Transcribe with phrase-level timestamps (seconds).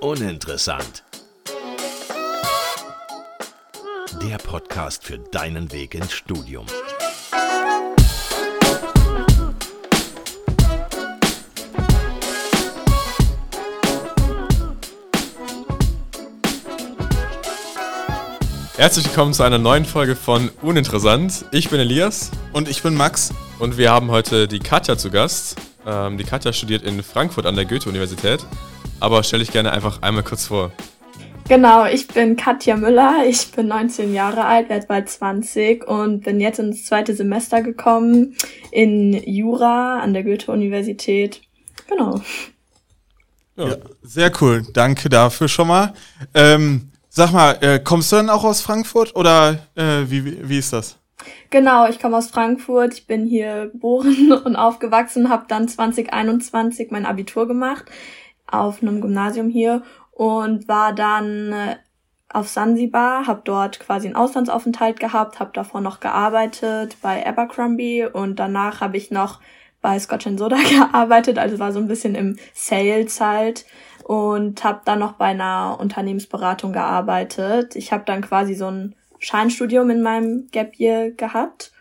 [0.00, 1.04] Uninteressant.
[4.22, 6.66] Der Podcast für deinen Weg ins Studium.
[18.76, 21.44] Herzlich willkommen zu einer neuen Folge von Uninteressant.
[21.52, 22.30] Ich bin Elias.
[22.52, 23.32] Und ich bin Max.
[23.58, 25.56] Und wir haben heute die Katja zu Gast.
[25.86, 28.44] Ähm, die Katja studiert in Frankfurt an der Goethe-Universität.
[29.00, 30.70] Aber stell dich gerne einfach einmal kurz vor.
[31.48, 36.38] Genau, ich bin Katja Müller, ich bin 19 Jahre alt, werde bald 20 und bin
[36.38, 38.36] jetzt ins zweite Semester gekommen
[38.70, 41.40] in Jura an der Goethe-Universität.
[41.88, 42.20] Genau.
[43.56, 43.70] Ja.
[43.70, 43.76] ja.
[44.02, 44.64] sehr cool.
[44.72, 45.92] Danke dafür schon mal.
[46.34, 50.72] Ähm, sag mal, äh, kommst du dann auch aus Frankfurt oder äh, wie, wie ist
[50.72, 50.98] das?
[51.50, 57.06] Genau, ich komme aus Frankfurt, ich bin hier geboren und aufgewachsen, habe dann 2021 mein
[57.06, 57.86] Abitur gemacht
[58.52, 59.82] auf einem Gymnasium hier
[60.12, 61.76] und war dann äh,
[62.32, 68.38] auf Sansibar, habe dort quasi einen Auslandsaufenthalt gehabt, habe davor noch gearbeitet bei Abercrombie und
[68.38, 69.40] danach habe ich noch
[69.80, 73.64] bei Scotch Soda gearbeitet, also war so ein bisschen im Sales halt
[74.04, 77.76] und habe dann noch bei einer Unternehmensberatung gearbeitet.
[77.76, 81.72] Ich habe dann quasi so ein Scheinstudium in meinem Gap Year gehabt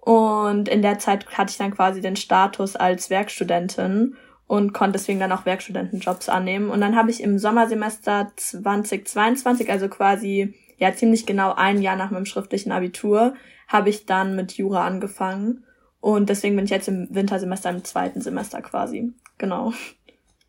[0.00, 4.16] und in der Zeit hatte ich dann quasi den Status als Werkstudentin
[4.48, 6.70] und konnte deswegen dann auch Werkstudentenjobs annehmen.
[6.70, 12.10] Und dann habe ich im Sommersemester 2022, also quasi ja ziemlich genau ein Jahr nach
[12.10, 13.34] meinem schriftlichen Abitur,
[13.68, 15.64] habe ich dann mit Jura angefangen.
[16.00, 19.12] Und deswegen bin ich jetzt im Wintersemester im zweiten Semester quasi.
[19.36, 19.74] Genau.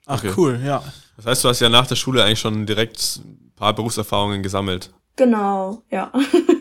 [0.06, 0.82] Ach cool, ja.
[1.18, 4.92] Das heißt, du hast ja nach der Schule eigentlich schon direkt ein paar Berufserfahrungen gesammelt.
[5.18, 6.12] Genau, ja.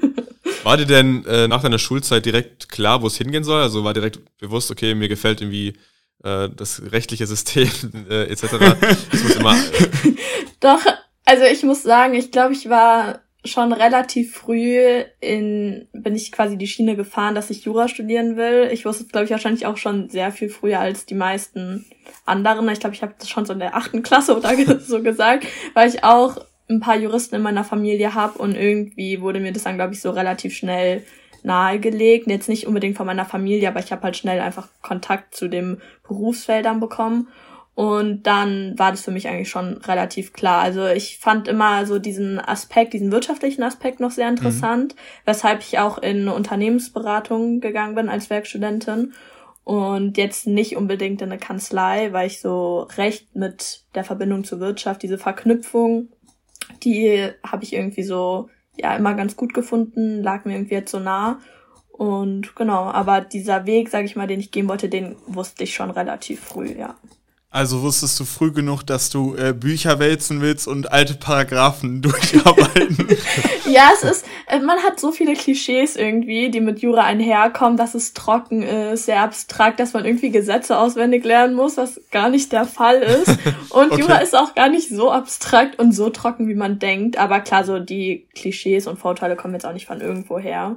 [0.64, 3.62] War dir denn äh, nach deiner Schulzeit direkt klar, wo es hingehen soll?
[3.62, 5.74] Also war direkt bewusst, okay, mir gefällt irgendwie
[6.24, 7.70] äh, das rechtliche System
[8.10, 8.42] äh, etc.
[9.10, 9.56] Das muss immer.
[10.60, 10.80] Doch,
[11.24, 16.58] also ich muss sagen, ich glaube, ich war schon relativ früh in, bin ich quasi
[16.58, 18.68] die Schiene gefahren, dass ich Jura studieren will.
[18.72, 21.86] Ich wusste es, glaube ich, wahrscheinlich auch schon sehr viel früher als die meisten
[22.26, 22.68] anderen.
[22.68, 25.88] Ich glaube, ich habe das schon so in der achten Klasse oder so gesagt, weil
[25.88, 29.76] ich auch ein paar Juristen in meiner Familie habe und irgendwie wurde mir das dann,
[29.76, 31.04] glaube ich, so relativ schnell
[31.44, 32.26] nahegelegt.
[32.26, 35.80] Jetzt nicht unbedingt von meiner Familie, aber ich habe halt schnell einfach Kontakt zu den
[36.06, 37.28] Berufsfeldern bekommen.
[37.78, 40.62] Und dann war das für mich eigentlich schon relativ klar.
[40.62, 44.98] Also ich fand immer so diesen Aspekt, diesen wirtschaftlichen Aspekt noch sehr interessant, mhm.
[45.26, 49.12] weshalb ich auch in Unternehmensberatung gegangen bin als Werkstudentin.
[49.62, 54.58] Und jetzt nicht unbedingt in eine Kanzlei, weil ich so recht mit der Verbindung zur
[54.58, 56.08] Wirtschaft, diese Verknüpfung,
[56.82, 60.98] die habe ich irgendwie so ja immer ganz gut gefunden, lag mir irgendwie jetzt so
[60.98, 61.40] nah.
[61.90, 65.74] Und genau, aber dieser Weg, sag ich mal, den ich gehen wollte, den wusste ich
[65.74, 66.96] schon relativ früh, ja.
[67.50, 73.08] Also wusstest du früh genug, dass du äh, Bücher wälzen willst und alte Paragraphen durcharbeiten?
[73.66, 77.94] ja, es ist, äh, man hat so viele Klischees irgendwie, die mit Jura einherkommen, dass
[77.94, 82.52] es trocken ist, sehr abstrakt, dass man irgendwie Gesetze auswendig lernen muss, was gar nicht
[82.52, 83.28] der Fall ist.
[83.70, 84.02] Und okay.
[84.02, 87.16] Jura ist auch gar nicht so abstrakt und so trocken, wie man denkt.
[87.16, 90.76] Aber klar, so die Klischees und Vorteile kommen jetzt auch nicht von irgendwo her.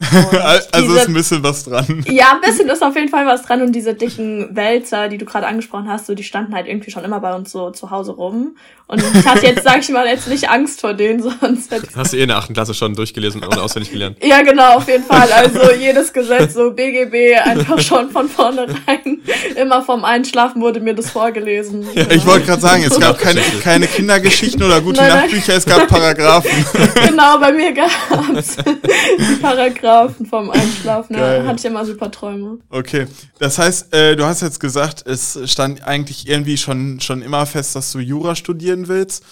[0.00, 2.04] Also diese, ist ein bisschen was dran.
[2.08, 5.24] Ja, ein bisschen ist auf jeden Fall was dran und diese dicken Wälzer, die du
[5.24, 8.12] gerade angesprochen hast, so die standen halt irgendwie schon immer bei uns so zu Hause
[8.12, 8.56] rum.
[8.86, 12.12] Und ich hatte jetzt, sag ich mal, jetzt nicht Angst vor denen, sonst hätte Hast
[12.12, 14.16] du eh in der achten Klasse schon durchgelesen und auswendig gelernt?
[14.22, 15.30] ja, genau, auf jeden Fall.
[15.32, 19.20] Also jedes Gesetz, so BGB, einfach schon von vornherein.
[19.56, 21.86] Immer vom Einschlafen wurde mir das vorgelesen.
[21.94, 25.66] Ja, ich wollte gerade sagen, es gab keine, keine Kindergeschichten oder gute nein, Nachtbücher, es
[25.66, 26.64] gab Paragraphen.
[27.08, 28.56] genau, bei mir gab's
[29.18, 29.87] die Paragraphen
[30.28, 31.16] vom Einschlafen.
[31.16, 32.58] Ja, hatte ich immer super Träume.
[32.70, 33.06] Okay,
[33.38, 37.74] das heißt, äh, du hast jetzt gesagt, es stand eigentlich irgendwie schon, schon immer fest,
[37.76, 39.24] dass du Jura studieren studieren willst.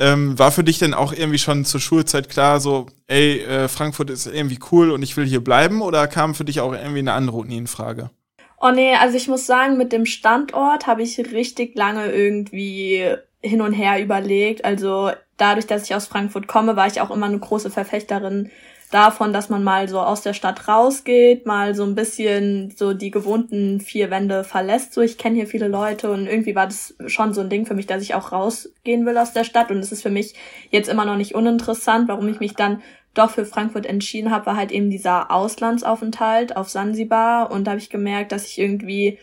[0.00, 4.10] Ähm, war für dich denn auch irgendwie schon zur Schulzeit klar, so, ey, äh, Frankfurt
[4.10, 5.82] ist irgendwie cool und ich will hier bleiben?
[5.82, 8.10] Oder kam für dich auch irgendwie eine andere Uni in Frage?
[8.60, 13.04] Oh nee, also ich muss sagen, mit dem Standort habe ich richtig lange irgendwie
[13.40, 14.64] hin und her überlegt.
[14.64, 18.50] Also dadurch, dass ich aus Frankfurt komme, war ich auch immer eine große Verfechterin
[18.90, 23.10] davon, dass man mal so aus der Stadt rausgeht, mal so ein bisschen so die
[23.10, 24.94] gewohnten vier Wände verlässt.
[24.94, 27.74] So, ich kenne hier viele Leute und irgendwie war das schon so ein Ding für
[27.74, 29.70] mich, dass ich auch rausgehen will aus der Stadt.
[29.70, 30.34] Und es ist für mich
[30.70, 32.82] jetzt immer noch nicht uninteressant, warum ich mich dann
[33.14, 37.50] doch für Frankfurt entschieden habe, war halt eben dieser Auslandsaufenthalt auf Sansibar.
[37.50, 39.18] Und da habe ich gemerkt, dass ich irgendwie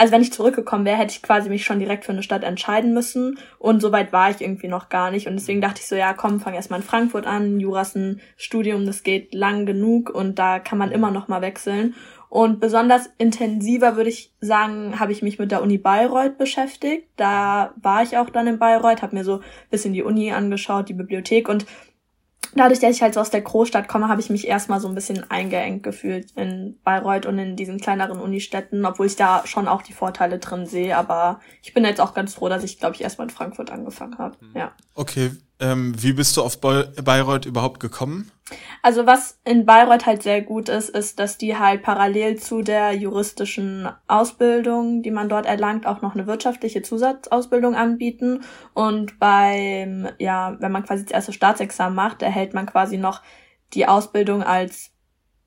[0.00, 2.94] also wenn ich zurückgekommen wäre, hätte ich quasi mich schon direkt für eine Stadt entscheiden
[2.94, 3.38] müssen.
[3.58, 5.26] Und so weit war ich irgendwie noch gar nicht.
[5.26, 7.60] Und deswegen dachte ich so, ja, komm, fang erstmal in Frankfurt an.
[7.60, 11.94] Juras ein Studium, das geht lang genug und da kann man immer noch mal wechseln.
[12.30, 17.08] Und besonders intensiver würde ich sagen, habe ich mich mit der Uni Bayreuth beschäftigt.
[17.16, 20.88] Da war ich auch dann in Bayreuth, habe mir so ein bisschen die Uni angeschaut,
[20.88, 21.66] die Bibliothek und
[22.54, 24.94] dadurch, dass ich halt so aus der Großstadt komme, habe ich mich erstmal so ein
[24.94, 29.82] bisschen eingeengt gefühlt in Bayreuth und in diesen kleineren Unistädten, obwohl ich da schon auch
[29.82, 30.96] die Vorteile drin sehe.
[30.96, 34.18] Aber ich bin jetzt auch ganz froh, dass ich, glaube ich, erstmal in Frankfurt angefangen
[34.18, 34.36] habe.
[34.54, 34.72] Ja.
[34.94, 38.30] Okay, ähm, wie bist du auf Bayreuth überhaupt gekommen?
[38.82, 42.92] Also was in Bayreuth halt sehr gut ist, ist, dass die halt parallel zu der
[42.92, 48.42] juristischen Ausbildung, die man dort erlangt, auch noch eine wirtschaftliche Zusatzausbildung anbieten.
[48.74, 53.22] Und beim, ja, wenn man quasi das erste Staatsexamen macht, erhält man quasi noch
[53.74, 54.90] die Ausbildung als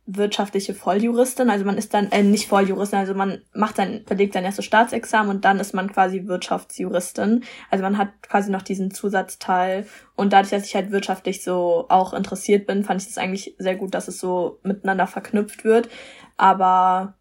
[0.05, 4.44] wirtschaftliche Volljuristin, also man ist dann äh, nicht Volljuristin, also man macht dann belegt sein
[4.44, 7.44] erstes Staatsexamen und dann ist man quasi Wirtschaftsjuristin.
[7.69, 12.13] Also man hat quasi noch diesen Zusatzteil und dadurch, dass ich halt wirtschaftlich so auch
[12.13, 15.88] interessiert bin, fand ich es eigentlich sehr gut, dass es so miteinander verknüpft wird.
[16.35, 17.15] Aber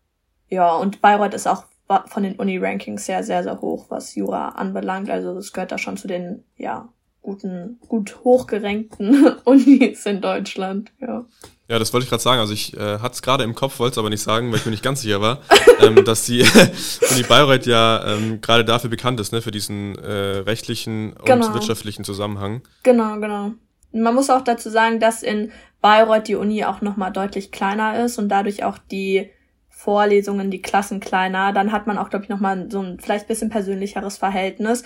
[0.49, 1.65] ja, und Bayreuth ist auch
[2.07, 5.11] von den Uni-Rankings sehr, sehr, sehr hoch, was Jura anbelangt.
[5.11, 6.89] Also es gehört da schon zu den, ja,
[7.23, 11.25] guten, gut hochgerankten Unis in Deutschland, ja.
[11.69, 12.41] Ja, das wollte ich gerade sagen.
[12.41, 14.67] Also ich äh, hatte es gerade im Kopf, wollte es aber nicht sagen, weil ich
[14.67, 15.39] mir nicht ganz sicher war,
[15.81, 16.43] ähm, dass die
[17.11, 21.55] Uni Bayreuth ja ähm, gerade dafür bekannt ist, ne, für diesen äh, rechtlichen und genau.
[21.55, 22.61] wirtschaftlichen Zusammenhang.
[22.83, 23.53] Genau, genau.
[23.93, 28.19] Man muss auch dazu sagen, dass in Bayreuth die Uni auch nochmal deutlich kleiner ist
[28.19, 29.31] und dadurch auch die
[29.69, 31.53] Vorlesungen, die Klassen kleiner.
[31.53, 34.85] Dann hat man auch, glaube ich, nochmal so ein vielleicht bisschen persönlicheres Verhältnis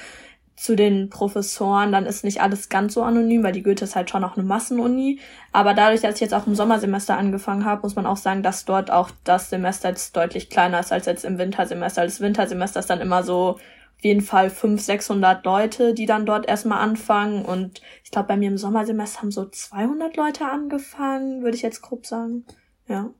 [0.57, 4.09] zu den Professoren, dann ist nicht alles ganz so anonym, weil die Goethe ist halt
[4.09, 5.21] schon auch eine Massenuni.
[5.53, 8.65] Aber dadurch, dass ich jetzt auch im Sommersemester angefangen habe, muss man auch sagen, dass
[8.65, 12.05] dort auch das Semester jetzt deutlich kleiner ist als jetzt im Wintersemester.
[12.05, 13.59] Das Wintersemester ist dann immer so
[13.97, 17.45] auf jeden Fall 500, 600 Leute, die dann dort erstmal anfangen.
[17.45, 21.83] Und ich glaube, bei mir im Sommersemester haben so 200 Leute angefangen, würde ich jetzt
[21.83, 22.47] grob sagen.
[22.89, 23.11] Ja.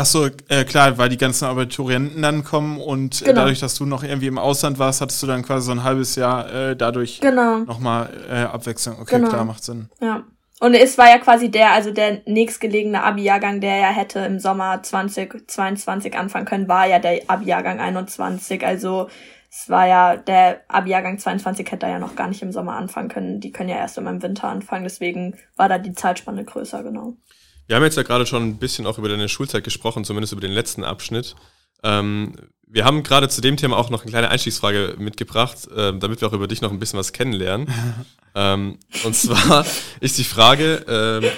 [0.00, 3.40] Ach so, äh, klar, weil die ganzen Abiturienten dann kommen und äh, genau.
[3.40, 6.16] dadurch, dass du noch irgendwie im Ausland warst, hattest du dann quasi so ein halbes
[6.16, 7.58] Jahr äh, dadurch genau.
[7.58, 8.98] nochmal äh, Abwechslung.
[8.98, 9.28] Okay, genau.
[9.28, 9.90] klar, macht Sinn.
[10.00, 10.24] Ja.
[10.58, 14.82] Und es war ja quasi der, also der nächstgelegene Abi-Jahrgang, der ja hätte im Sommer
[14.82, 18.64] 2022 anfangen können, war ja der Abi-Jahrgang 21.
[18.64, 19.08] Also
[19.50, 23.40] es war ja, der Abi-Jahrgang 22 hätte ja noch gar nicht im Sommer anfangen können.
[23.40, 27.16] Die können ja erst immer im Winter anfangen, deswegen war da die Zeitspanne größer, genau.
[27.70, 30.40] Wir haben jetzt ja gerade schon ein bisschen auch über deine Schulzeit gesprochen, zumindest über
[30.40, 31.36] den letzten Abschnitt.
[31.84, 32.32] Ähm,
[32.66, 36.26] wir haben gerade zu dem Thema auch noch eine kleine Einstiegsfrage mitgebracht, äh, damit wir
[36.26, 37.68] auch über dich noch ein bisschen was kennenlernen.
[38.34, 39.64] ähm, und zwar
[40.00, 41.30] ist die Frage, äh,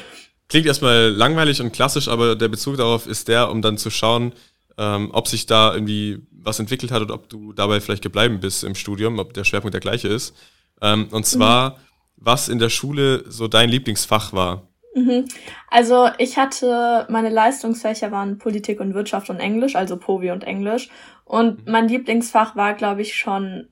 [0.48, 4.32] klingt erstmal langweilig und klassisch, aber der Bezug darauf ist der, um dann zu schauen,
[4.78, 8.64] ähm, ob sich da irgendwie was entwickelt hat oder ob du dabei vielleicht gebleiben bist
[8.64, 10.34] im Studium, ob der Schwerpunkt der gleiche ist.
[10.80, 11.74] Ähm, und zwar, mhm.
[12.16, 14.66] was in der Schule so dein Lieblingsfach war.
[14.94, 15.24] Mhm.
[15.68, 20.90] Also ich hatte, meine Leistungsfächer waren Politik und Wirtschaft und Englisch, also Povi und Englisch.
[21.24, 21.72] Und mhm.
[21.72, 23.68] mein Lieblingsfach war, glaube ich, schon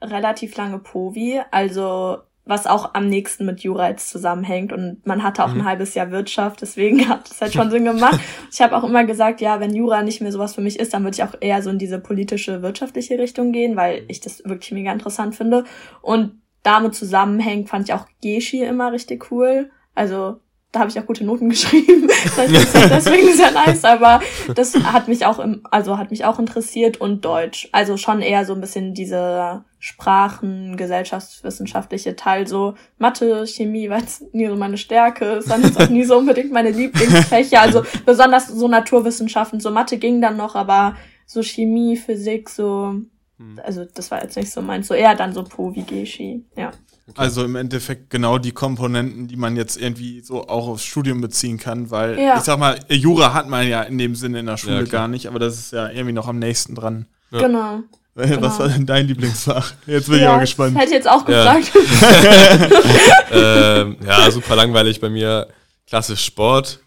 [0.00, 4.72] relativ lange Povi, also was auch am nächsten mit Jura jetzt zusammenhängt.
[4.72, 5.62] Und man hatte auch mhm.
[5.62, 8.20] ein halbes Jahr Wirtschaft, deswegen hat es halt schon Sinn gemacht.
[8.52, 11.02] Ich habe auch immer gesagt, ja, wenn Jura nicht mehr sowas für mich ist, dann
[11.02, 14.72] würde ich auch eher so in diese politische, wirtschaftliche Richtung gehen, weil ich das wirklich
[14.72, 15.64] mega interessant finde.
[16.00, 19.70] Und damit zusammenhängt, fand ich auch Geschi immer richtig cool.
[19.96, 20.40] Also
[20.76, 22.08] da habe ich auch gute Noten geschrieben.
[22.36, 24.20] deswegen sehr nice, aber
[24.54, 27.68] das hat mich auch im, also hat mich auch interessiert und Deutsch.
[27.72, 34.34] Also schon eher so ein bisschen diese Sprachen, gesellschaftswissenschaftliche Teil, so Mathe, Chemie war jetzt
[34.34, 37.60] nie so meine Stärke, ist dann jetzt auch nie so unbedingt meine Lieblingsfächer.
[37.62, 42.96] Also besonders so Naturwissenschaften, so Mathe ging dann noch, aber so Chemie, Physik, so,
[43.38, 43.60] hm.
[43.64, 46.72] also das war jetzt nicht so meins, so eher dann so Po wie Geschi, ja.
[47.08, 47.20] Okay.
[47.20, 51.56] Also im Endeffekt genau die Komponenten, die man jetzt irgendwie so auch aufs Studium beziehen
[51.56, 52.36] kann, weil ja.
[52.36, 55.06] ich sag mal, Jura hat man ja in dem Sinne in der Schule ja, gar
[55.06, 57.06] nicht, aber das ist ja irgendwie noch am nächsten dran.
[57.30, 57.42] Ja.
[57.42, 57.82] Genau.
[58.14, 58.58] Was genau.
[58.58, 59.74] war denn dein Lieblingsfach?
[59.86, 60.76] Jetzt bin ich auch gespannt.
[60.76, 61.70] Hätte ich jetzt auch gesagt.
[63.30, 65.46] ähm, ja, super langweilig bei mir.
[65.86, 66.80] Klassisch Sport.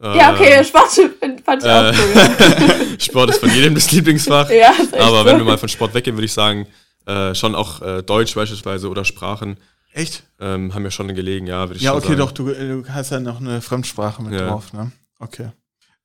[0.00, 0.88] Ja, okay, ähm, Sport
[1.44, 3.00] fand ich auch äh, cool.
[3.00, 4.48] Sport ist von jedem das Lieblingsfach.
[4.50, 6.68] Ja, aber wenn wir mal von Sport weggehen, würde ich sagen,
[7.08, 9.56] äh, schon auch äh, Deutsch beispielsweise oder Sprachen.
[9.92, 10.24] Echt?
[10.38, 12.18] Ähm, haben mir schon gelegen, ja, würde ich ja, okay, sagen.
[12.18, 14.46] doch, du, du hast ja noch eine Fremdsprache mit ja.
[14.46, 14.92] drauf, ne?
[15.18, 15.48] Okay.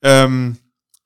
[0.01, 0.57] Ähm,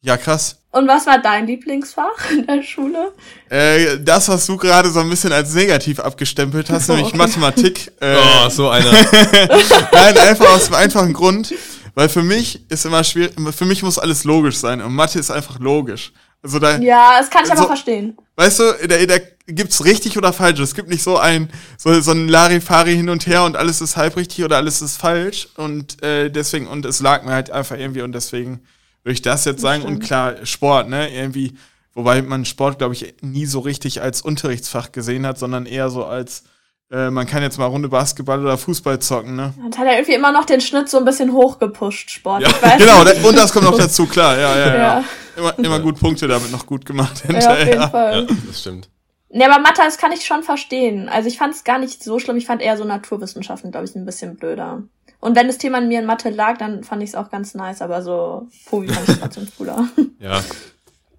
[0.01, 0.57] ja, krass.
[0.71, 3.13] Und was war dein Lieblingsfach in der Schule?
[3.49, 7.17] Äh, das, was du gerade so ein bisschen als negativ abgestempelt hast, oh, nämlich okay.
[7.17, 7.91] Mathematik.
[7.99, 8.91] Äh, oh, so einer.
[9.91, 11.53] Nein, einfach aus dem einfachen Grund,
[11.95, 15.31] weil für mich ist immer schwierig, für mich muss alles logisch sein und Mathe ist
[15.31, 16.13] einfach logisch.
[16.43, 18.15] Also da, ja, das kann ich so, aber verstehen.
[18.37, 19.15] Weißt du, da, da
[19.47, 20.59] gibt's richtig oder falsch.
[20.59, 23.97] Es gibt nicht so ein so, so ein Larifari hin und her und alles ist
[23.97, 27.77] halb richtig oder alles ist falsch und äh, deswegen und es lag mir halt einfach
[27.77, 28.61] irgendwie und deswegen
[29.03, 29.81] würde ich das jetzt sagen.
[29.83, 31.09] Und klar, Sport, ne?
[31.11, 31.53] Irgendwie,
[31.95, 36.05] wobei man Sport, glaube ich, nie so richtig als Unterrichtsfach gesehen hat, sondern eher so
[36.05, 36.43] als
[36.91, 39.53] äh, man kann jetzt mal Runde Basketball oder Fußball zocken, ne?
[39.65, 42.43] Und hat er irgendwie immer noch den Schnitt so ein bisschen hochgepusht, Sport.
[42.43, 44.75] Ja, genau, und das kommt noch dazu, klar, ja, ja, ja.
[44.77, 45.03] ja.
[45.37, 47.49] Immer, immer gut Punkte damit noch gut gemacht hinterher.
[47.49, 48.27] Ja, auf jeden Fall.
[48.27, 48.89] Ja, das stimmt.
[49.29, 51.09] Ne, aber Mathe, das kann ich schon verstehen.
[51.09, 52.37] Also ich fand es gar nicht so schlimm.
[52.37, 54.83] Ich fand eher so Naturwissenschaften, glaube ich, ein bisschen blöder.
[55.19, 57.53] Und wenn das Thema an mir in Mathe lag, dann fand ich es auch ganz
[57.53, 59.87] nice, aber so Povi fand ich trotzdem cooler.
[60.19, 60.43] Ja.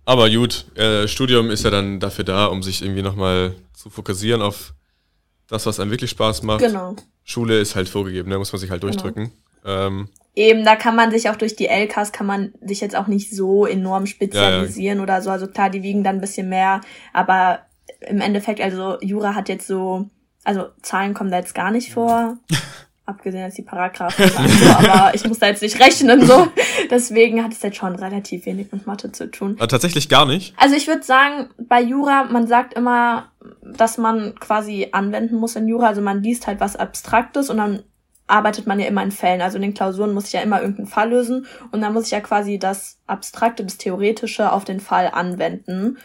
[0.05, 4.41] Aber gut, äh, Studium ist ja dann dafür da, um sich irgendwie nochmal zu fokussieren
[4.41, 4.73] auf
[5.49, 6.61] das, was einem wirklich Spaß macht.
[6.61, 6.97] Genau.
[7.25, 8.93] Schule ist halt vorgegeben, da muss man sich halt genau.
[8.93, 9.33] durchdrücken.
[9.63, 9.87] Genau.
[9.87, 13.09] Ähm, Eben, da kann man sich auch durch die LKs kann man sich jetzt auch
[13.09, 15.03] nicht so enorm spezialisieren ja, ja.
[15.03, 15.31] oder so.
[15.31, 16.81] Also klar, die wiegen dann ein bisschen mehr,
[17.13, 17.61] aber
[18.01, 20.09] im Endeffekt, also Jura hat jetzt so,
[20.45, 22.39] also Zahlen kommen da jetzt gar nicht vor.
[23.09, 26.47] abgesehen als die Paragraphen, so, aber ich muss da jetzt nicht rechnen so.
[26.91, 29.57] Deswegen hat es jetzt schon relativ wenig mit Mathe zu tun.
[29.59, 30.55] Aber tatsächlich gar nicht.
[30.59, 33.31] Also ich würde sagen, bei Jura, man sagt immer,
[33.63, 35.87] dass man quasi anwenden muss in Jura.
[35.87, 37.83] Also man liest halt was Abstraktes und dann
[38.29, 39.41] arbeitet man ja immer in Fällen.
[39.41, 42.13] Also in den Klausuren muss ich ja immer irgendeinen Fall lösen und dann muss ich
[42.13, 45.99] ja quasi das Abstrakte, das Theoretische auf den Fall anwenden.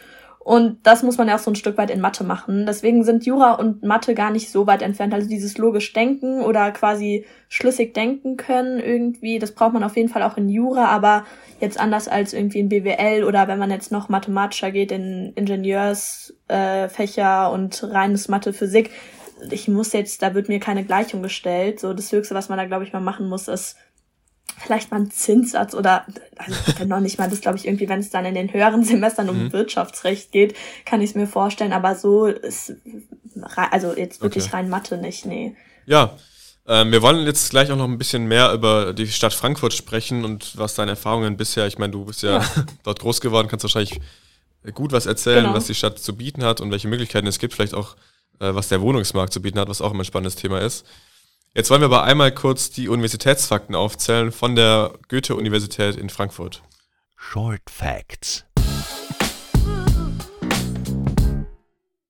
[0.44, 2.66] Und das muss man ja auch so ein Stück weit in Mathe machen.
[2.66, 5.14] Deswegen sind Jura und Mathe gar nicht so weit entfernt.
[5.14, 10.10] Also dieses logisch Denken oder quasi schlüssig denken können irgendwie, das braucht man auf jeden
[10.10, 11.24] Fall auch in Jura, aber
[11.60, 17.46] jetzt anders als irgendwie in BWL oder wenn man jetzt noch mathematischer geht in Ingenieursfächer
[17.46, 18.90] äh, und reines Mathe, Physik.
[19.50, 21.80] Ich muss jetzt, da wird mir keine Gleichung gestellt.
[21.80, 23.76] So das Höchste, was man da glaube ich mal machen muss, ist
[24.56, 28.10] vielleicht mal ein Zinssatz oder also noch nicht mal das glaube ich irgendwie, wenn es
[28.10, 29.52] dann in den höheren Semestern um mhm.
[29.52, 32.74] Wirtschaftsrecht geht, kann ich es mir vorstellen, aber so ist
[33.56, 34.56] also jetzt wirklich okay.
[34.56, 35.56] rein Mathe nicht, nee.
[35.86, 36.16] Ja,
[36.66, 40.24] ähm, wir wollen jetzt gleich auch noch ein bisschen mehr über die Stadt Frankfurt sprechen
[40.24, 42.44] und was deine Erfahrungen bisher, ich meine, du bist ja, ja.
[42.84, 44.00] dort groß geworden, kannst wahrscheinlich
[44.72, 45.54] gut was erzählen, genau.
[45.54, 47.96] was die Stadt zu bieten hat und welche Möglichkeiten es gibt, vielleicht auch
[48.38, 50.86] was der Wohnungsmarkt zu bieten hat, was auch immer ein spannendes Thema ist.
[51.54, 56.62] Jetzt wollen wir aber einmal kurz die Universitätsfakten aufzählen von der Goethe-Universität in Frankfurt.
[57.16, 58.44] Short Facts.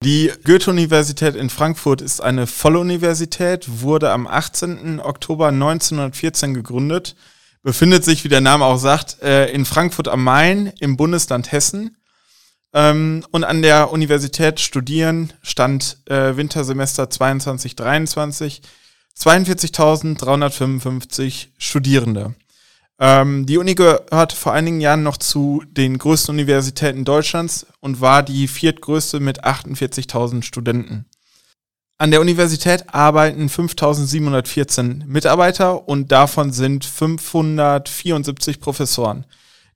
[0.05, 5.01] Die Goethe-Universität in Frankfurt ist eine Volluniversität, wurde am 18.
[5.01, 7.17] Oktober 1914 gegründet,
[7.63, 11.97] befindet sich, wie der Name auch sagt, äh, in Frankfurt am Main im Bundesland Hessen.
[12.75, 18.61] Ähm, und an der Universität studieren stand äh, Wintersemester 22-23
[19.19, 22.35] 42.355 Studierende.
[22.99, 28.23] Ähm, die Uni gehört vor einigen Jahren noch zu den größten Universitäten Deutschlands und war
[28.23, 31.07] die viertgrößte mit 48.000 Studenten.
[31.97, 39.27] An der Universität arbeiten 5.714 Mitarbeiter und davon sind 574 Professoren.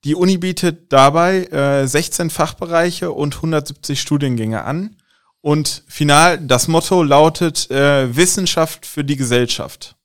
[0.05, 4.97] Die Uni bietet dabei äh, 16 Fachbereiche und 170 Studiengänge an.
[5.41, 9.98] Und final, das Motto lautet äh, Wissenschaft für die Gesellschaft.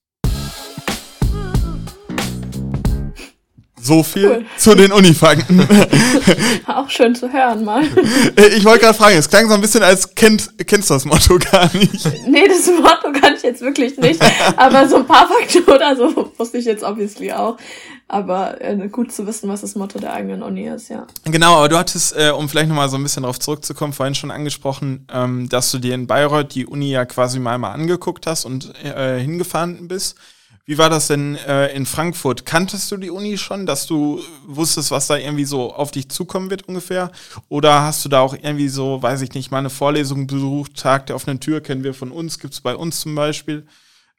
[3.84, 4.46] So viel cool.
[4.58, 5.68] zu den Unifakten.
[6.68, 7.84] Auch schön zu hören mal.
[8.38, 11.04] Äh, ich wollte gerade fragen, es klang so ein bisschen als kennt, kennst du das
[11.04, 12.06] Motto gar nicht.
[12.28, 14.22] Nee, das Motto kann ich jetzt wirklich nicht.
[14.56, 17.58] Aber so ein paar Fakten oder so wusste ich jetzt obviously auch.
[18.08, 21.08] Aber äh, gut zu wissen, was das Motto der eigenen Uni ist, ja.
[21.25, 24.32] Genau, aber du hattest, äh, um vielleicht nochmal so ein bisschen darauf zurückzukommen, vorhin schon
[24.32, 28.46] angesprochen, ähm, dass du dir in Bayreuth die Uni ja quasi mal, mal angeguckt hast
[28.46, 30.16] und äh, hingefahren bist.
[30.65, 32.46] Wie war das denn äh, in Frankfurt?
[32.46, 36.50] Kanntest du die Uni schon, dass du wusstest, was da irgendwie so auf dich zukommen
[36.50, 37.12] wird ungefähr?
[37.50, 41.08] Oder hast du da auch irgendwie so, weiß ich nicht, mal eine Vorlesung besucht, Tag
[41.08, 43.67] der offenen Tür kennen wir von uns, gibt es bei uns zum Beispiel?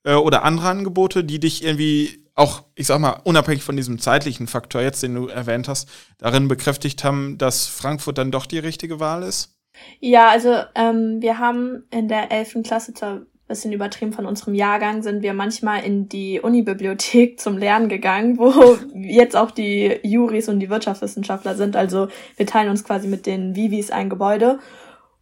[0.03, 4.47] Äh, oder andere Angebote, die dich irgendwie auch, ich sag mal, unabhängig von diesem zeitlichen
[4.47, 9.01] Faktor jetzt, den du erwähnt hast, darin bekräftigt haben, dass Frankfurt dann doch die richtige
[9.01, 9.57] Wahl ist?
[10.01, 12.59] Ja, also ähm, wir haben in der 11.
[12.65, 17.89] Klasse zwar bisschen übertrieben von unserem Jahrgang, sind wir manchmal in die Unibibliothek zum Lernen
[17.89, 21.77] gegangen, wo jetzt auch die Juris und die Wirtschaftswissenschaftler sind.
[21.77, 24.59] Also wir teilen uns quasi mit den Vivis ein Gebäude.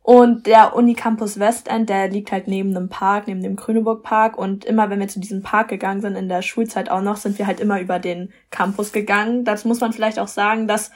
[0.04, 4.36] Und der Unicampus Westend, der liegt halt neben dem Park, neben dem Grüneburg Park.
[4.36, 7.38] Und immer wenn wir zu diesem Park gegangen sind, in der Schulzeit auch noch, sind
[7.38, 9.44] wir halt immer über den Campus gegangen.
[9.44, 10.90] Dazu muss man vielleicht auch sagen, dass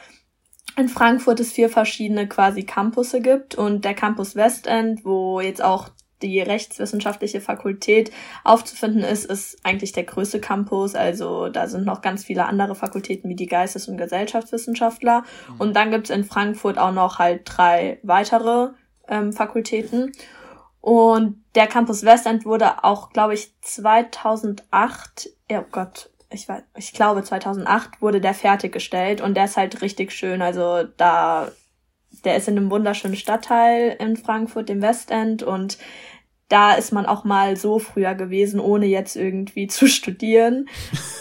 [0.77, 5.89] in Frankfurt es vier verschiedene quasi Campusse gibt und der Campus Westend, wo jetzt auch
[6.23, 8.11] die rechtswissenschaftliche Fakultät
[8.45, 10.95] aufzufinden ist, ist eigentlich der größte Campus.
[10.95, 15.25] Also da sind noch ganz viele andere Fakultäten wie die Geistes- und Gesellschaftswissenschaftler.
[15.49, 15.61] Mhm.
[15.61, 18.71] Und dann gibt's in Frankfurt auch noch halt drei weitere
[19.09, 20.13] ähm, Fakultäten.
[20.81, 27.23] Und der Campus Westend wurde auch, glaube ich, 2008, oh Gott, ich, weiß, ich glaube
[27.23, 30.43] 2008 wurde der fertiggestellt und der ist halt richtig schön.
[30.43, 31.51] Also da,
[32.27, 35.79] der ist in einem wunderschönen Stadtteil in Frankfurt, dem Westend und
[36.49, 40.69] da ist man auch mal so früher gewesen, ohne jetzt irgendwie zu studieren.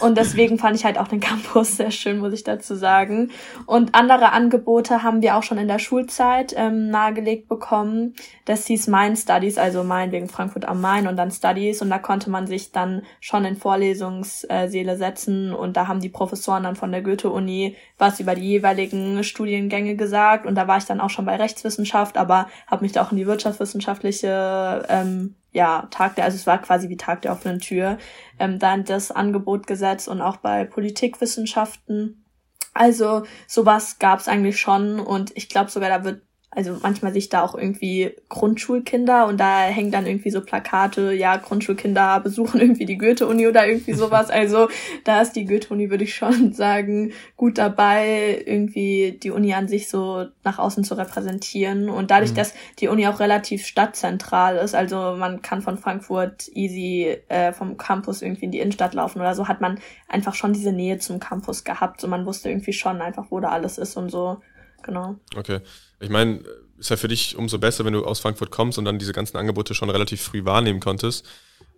[0.00, 3.30] Und deswegen fand ich halt auch den Campus sehr schön, muss ich dazu sagen.
[3.66, 8.14] Und andere Angebote haben wir auch schon in der Schulzeit ähm, nahegelegt bekommen.
[8.44, 11.82] Das hieß Main Studies, also Main wegen Frankfurt am Main und dann Studies.
[11.82, 15.52] Und da konnte man sich dann schon in Vorlesungssäle setzen.
[15.52, 20.46] Und da haben die Professoren dann von der Goethe-Uni was über die jeweiligen Studiengänge gesagt.
[20.46, 23.16] Und da war ich dann auch schon bei Rechtswissenschaft, aber habe mich da auch in
[23.16, 25.15] die wirtschaftswissenschaftliche ähm,
[25.56, 27.96] ja, Tag der, also es war quasi wie Tag der offenen Tür,
[28.38, 32.26] ähm, dann das Angebot gesetzt und auch bei Politikwissenschaften.
[32.74, 36.25] Also sowas gab es eigentlich schon und ich glaube sogar, da wird
[36.56, 41.36] also manchmal sich da auch irgendwie Grundschulkinder und da hängen dann irgendwie so Plakate, ja,
[41.36, 44.30] Grundschulkinder besuchen irgendwie die Goethe-Uni oder irgendwie sowas.
[44.30, 44.68] Also
[45.04, 49.90] da ist die Goethe-Uni, würde ich schon sagen, gut dabei, irgendwie die Uni an sich
[49.90, 51.90] so nach außen zu repräsentieren.
[51.90, 52.36] Und dadurch, mhm.
[52.36, 57.76] dass die Uni auch relativ stadtzentral ist, also man kann von Frankfurt easy äh, vom
[57.76, 61.20] Campus irgendwie in die Innenstadt laufen oder so, hat man einfach schon diese Nähe zum
[61.20, 62.00] Campus gehabt.
[62.00, 64.40] So man wusste irgendwie schon einfach, wo da alles ist und so.
[64.86, 65.16] Genau.
[65.34, 65.60] Okay.
[66.00, 66.40] Ich meine,
[66.78, 69.36] ist ja für dich umso besser, wenn du aus Frankfurt kommst und dann diese ganzen
[69.36, 71.26] Angebote schon relativ früh wahrnehmen konntest.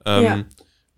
[0.05, 0.45] Ähm, ja.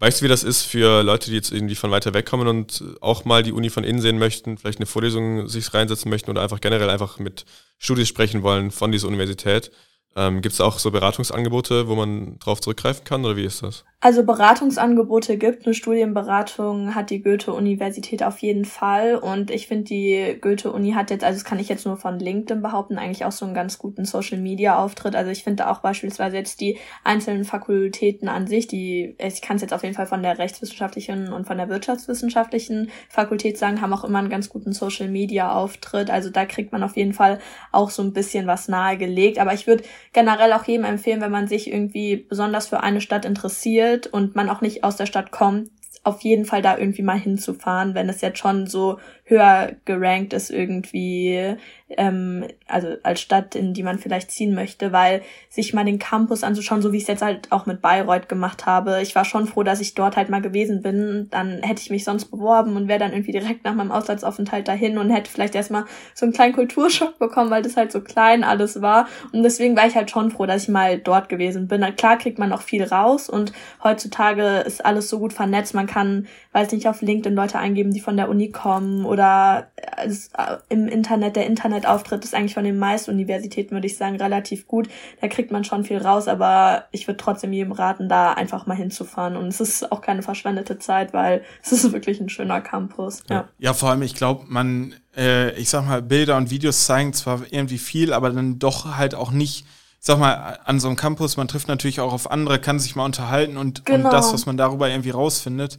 [0.01, 2.83] Weißt du, wie das ist für Leute, die jetzt irgendwie von weiter weg kommen und
[3.03, 6.43] auch mal die Uni von innen sehen möchten, vielleicht eine Vorlesung sich reinsetzen möchten oder
[6.43, 7.45] einfach generell einfach mit
[7.79, 9.71] Studis sprechen wollen von dieser Universität?
[10.17, 13.85] Ähm, Gibt es auch so Beratungsangebote, wo man drauf zurückgreifen kann oder wie ist das?
[14.03, 20.39] Also Beratungsangebote gibt, eine Studienberatung hat die Goethe-Universität auf jeden Fall und ich finde, die
[20.41, 23.45] Goethe-Uni hat jetzt, also das kann ich jetzt nur von LinkedIn behaupten, eigentlich auch so
[23.45, 25.15] einen ganz guten Social-Media-Auftritt.
[25.15, 29.63] Also ich finde auch beispielsweise jetzt die einzelnen Fakultäten an sich, die, ich kann es
[29.63, 34.05] jetzt auf jeden Fall von der rechtswissenschaftlichen und von der wirtschaftswissenschaftlichen Fakultät sagen, haben auch
[34.05, 36.09] immer einen ganz guten Social-Media-Auftritt.
[36.09, 37.39] Also da kriegt man auf jeden Fall
[37.71, 39.39] auch so ein bisschen was nahegelegt.
[39.39, 43.25] Aber ich würde generell auch jedem empfehlen, wenn man sich irgendwie besonders für eine Stadt
[43.25, 45.71] interessiert und man auch nicht aus der Stadt kommt,
[46.03, 48.99] auf jeden Fall da irgendwie mal hinzufahren, wenn es jetzt schon so
[49.31, 51.57] höher gerankt ist irgendwie,
[51.97, 56.43] ähm, also als Stadt, in die man vielleicht ziehen möchte, weil sich mal den Campus
[56.43, 59.01] anzuschauen, so wie ich es jetzt halt auch mit Bayreuth gemacht habe.
[59.03, 61.29] Ich war schon froh, dass ich dort halt mal gewesen bin.
[61.31, 64.99] Dann hätte ich mich sonst beworben und wäre dann irgendwie direkt nach meinem Auslandsaufenthalt dahin
[64.99, 68.83] und hätte vielleicht erstmal so einen kleinen Kulturschock bekommen, weil das halt so klein alles
[68.83, 69.07] war.
[69.33, 71.85] Und deswegen war ich halt schon froh, dass ich mal dort gewesen bin.
[71.97, 73.53] klar kriegt man auch viel raus und
[73.85, 75.75] heutzutage ist alles so gut vernetzt.
[75.75, 79.71] Man kann, weiß nicht, auf LinkedIn Leute eingeben, die von der Uni kommen oder oder
[79.97, 80.31] also
[80.71, 84.89] im Internet, der Internetauftritt ist eigentlich von den meisten Universitäten, würde ich sagen, relativ gut.
[85.21, 88.77] Da kriegt man schon viel raus, aber ich würde trotzdem jedem raten, da einfach mal
[88.77, 89.37] hinzufahren.
[89.37, 93.23] Und es ist auch keine verschwendete Zeit, weil es ist wirklich ein schöner Campus.
[93.29, 97.13] Ja, ja vor allem, ich glaube, man, äh, ich sag mal, Bilder und Videos zeigen
[97.13, 99.67] zwar irgendwie viel, aber dann doch halt auch nicht
[100.03, 103.05] sag mal, an so einem Campus, man trifft natürlich auch auf andere, kann sich mal
[103.05, 104.07] unterhalten und, genau.
[104.07, 105.77] und das, was man darüber irgendwie rausfindet,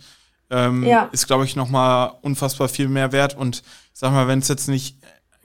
[0.51, 1.09] ähm, ja.
[1.11, 3.35] ist, glaube ich, nochmal unfassbar viel mehr wert.
[3.35, 4.97] Und sag mal, wenn es jetzt nicht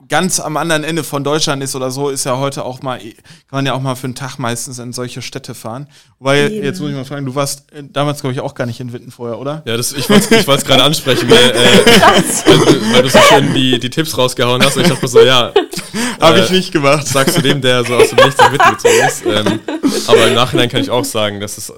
[0.08, 3.12] ganz am anderen Ende von Deutschland ist oder so, ist ja heute auch mal, kann
[3.50, 5.88] man ja auch mal für einen Tag meistens in solche Städte fahren.
[6.18, 6.64] Weil, Eben.
[6.64, 8.92] jetzt muss ich mal fragen, du warst äh, damals, glaube ich, auch gar nicht in
[8.92, 9.62] Witten vorher, oder?
[9.64, 11.54] Ja, das, ich wollte es gerade ansprechen, weil, äh,
[12.46, 14.76] weil, weil, du so schön die, die Tipps rausgehauen hast.
[14.76, 15.52] Und ich dachte so, ja.
[16.20, 17.06] Habe äh, ich nicht gemacht.
[17.06, 19.24] Sagst du dem, der so aus dem Nichts in Witten gezogen ist.
[19.26, 19.60] Ähm,
[20.06, 21.74] aber im Nachhinein kann ich auch sagen, dass es äh,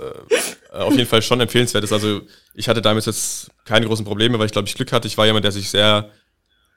[0.82, 1.92] auf jeden Fall schon empfehlenswert ist.
[1.92, 2.22] Also
[2.54, 5.08] ich hatte damals jetzt keine großen Probleme, weil ich glaube, ich Glück hatte.
[5.08, 6.10] Ich war jemand, der sich sehr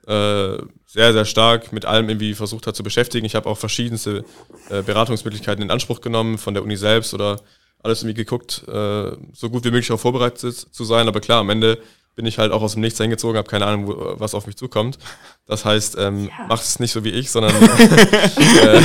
[0.08, 3.26] äh, sehr, sehr stark mit allem irgendwie versucht hat zu beschäftigen.
[3.26, 4.26] Ich habe auch verschiedenste
[4.70, 7.40] äh, Beratungsmöglichkeiten in Anspruch genommen, von der Uni selbst oder
[7.84, 11.08] alles irgendwie geguckt, äh, so gut wie möglich auch vorbereitet zu sein.
[11.08, 11.78] Aber klar, am Ende
[12.16, 14.58] bin ich halt auch aus dem Nichts hingezogen, habe keine Ahnung, wo, was auf mich
[14.58, 14.98] zukommt.
[15.46, 16.48] Das heißt, ähm, ja.
[16.48, 17.56] macht es nicht so wie ich, sondern,
[18.64, 18.82] äh,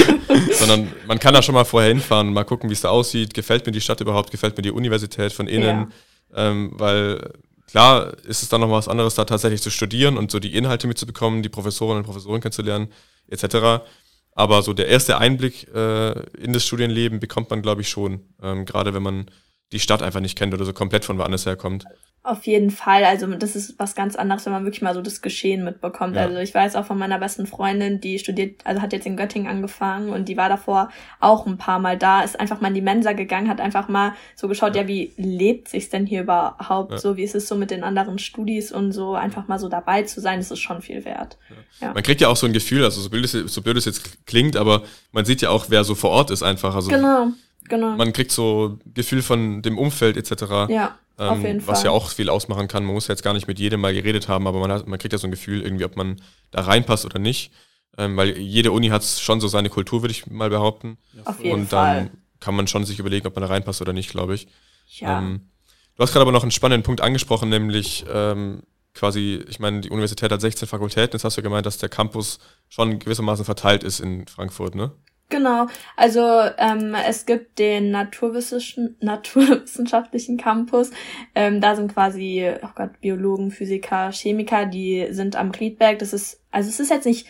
[0.52, 3.34] sondern man kann da schon mal vorher hinfahren mal gucken, wie es da aussieht.
[3.34, 4.30] Gefällt mir die Stadt überhaupt?
[4.30, 5.92] Gefällt mir die Universität von innen?
[6.32, 6.50] Ja.
[6.50, 7.32] Ähm, weil
[7.66, 10.86] Klar ist es dann noch was anderes, da tatsächlich zu studieren und so die Inhalte
[10.86, 12.88] mitzubekommen, die Professorinnen und Professoren kennenzulernen,
[13.28, 13.84] etc.
[14.32, 18.20] Aber so der erste Einblick äh, in das Studienleben bekommt man, glaube ich, schon.
[18.40, 19.26] Ähm, gerade wenn man
[19.72, 21.84] die Stadt einfach nicht kennt oder so komplett von woanders herkommt.
[22.26, 23.04] Auf jeden Fall.
[23.04, 26.16] Also das ist was ganz anderes, wenn man wirklich mal so das Geschehen mitbekommt.
[26.16, 26.22] Ja.
[26.22, 29.48] Also ich weiß auch von meiner besten Freundin, die studiert, also hat jetzt in Göttingen
[29.48, 32.80] angefangen und die war davor auch ein paar Mal da, ist einfach mal in die
[32.80, 36.90] Mensa gegangen, hat einfach mal so geschaut, ja, ja wie lebt sich's denn hier überhaupt
[36.90, 36.98] ja.
[36.98, 40.02] so, wie ist es so mit den anderen Studis und so, einfach mal so dabei
[40.02, 41.38] zu sein, das ist schon viel wert.
[41.80, 44.26] Man kriegt ja auch so ein Gefühl, also so blöd, es, so blöd es jetzt
[44.26, 46.74] klingt, aber man sieht ja auch, wer so vor Ort ist einfach.
[46.74, 47.28] Also genau.
[47.68, 47.96] Genau.
[47.96, 50.68] Man kriegt so Gefühl von dem Umfeld etc.
[50.68, 50.98] Ja.
[51.18, 51.74] Ähm, Auf jeden Fall.
[51.74, 52.84] Was ja auch viel ausmachen kann.
[52.84, 55.12] Man muss jetzt gar nicht mit jedem mal geredet haben, aber man, hat, man kriegt
[55.12, 57.52] ja so ein Gefühl, irgendwie, ob man da reinpasst oder nicht.
[57.98, 60.98] Ähm, weil jede Uni hat schon so seine Kultur, würde ich mal behaupten.
[61.24, 62.10] Auf jeden Und dann Fall.
[62.40, 64.48] kann man schon sich überlegen, ob man da reinpasst oder nicht, glaube ich.
[64.88, 65.18] Ja.
[65.18, 65.48] Ähm,
[65.94, 69.90] du hast gerade aber noch einen spannenden Punkt angesprochen, nämlich ähm, quasi, ich meine, die
[69.90, 71.12] Universität hat 16 Fakultäten.
[71.14, 74.92] Jetzt hast du gemeint, dass der Campus schon gewissermaßen verteilt ist in Frankfurt, ne?
[75.28, 76.20] Genau, also
[76.56, 77.90] ähm, es gibt den
[79.00, 80.92] naturwissenschaftlichen, Campus.
[81.34, 85.98] Ähm, da sind quasi, oh Gott, Biologen, Physiker, Chemiker, die sind am Riedberg.
[85.98, 87.26] Das ist, also es ist jetzt nicht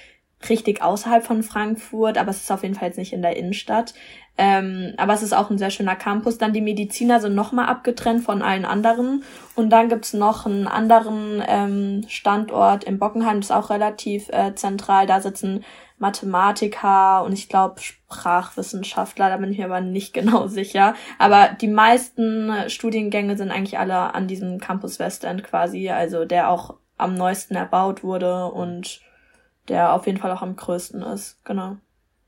[0.50, 3.94] richtig außerhalb von Frankfurt, aber es ist auf jeden Fall jetzt nicht in der Innenstadt.
[4.38, 6.36] Ähm, aber es ist auch ein sehr schöner Campus.
[6.36, 9.24] Dann die Mediziner sind nochmal abgetrennt von allen anderen.
[9.54, 14.54] Und dann gibt's noch einen anderen ähm, Standort in Bockenheim, das ist auch relativ äh,
[14.54, 15.06] zentral.
[15.06, 15.64] Da sitzen
[15.98, 20.94] Mathematiker und ich glaube Sprachwissenschaftler, da bin ich mir aber nicht genau sicher.
[21.18, 26.74] Aber die meisten Studiengänge sind eigentlich alle an diesem Campus Westend quasi, also der auch
[26.98, 29.00] am neuesten erbaut wurde und
[29.68, 31.76] der auf jeden Fall auch am größten ist, genau.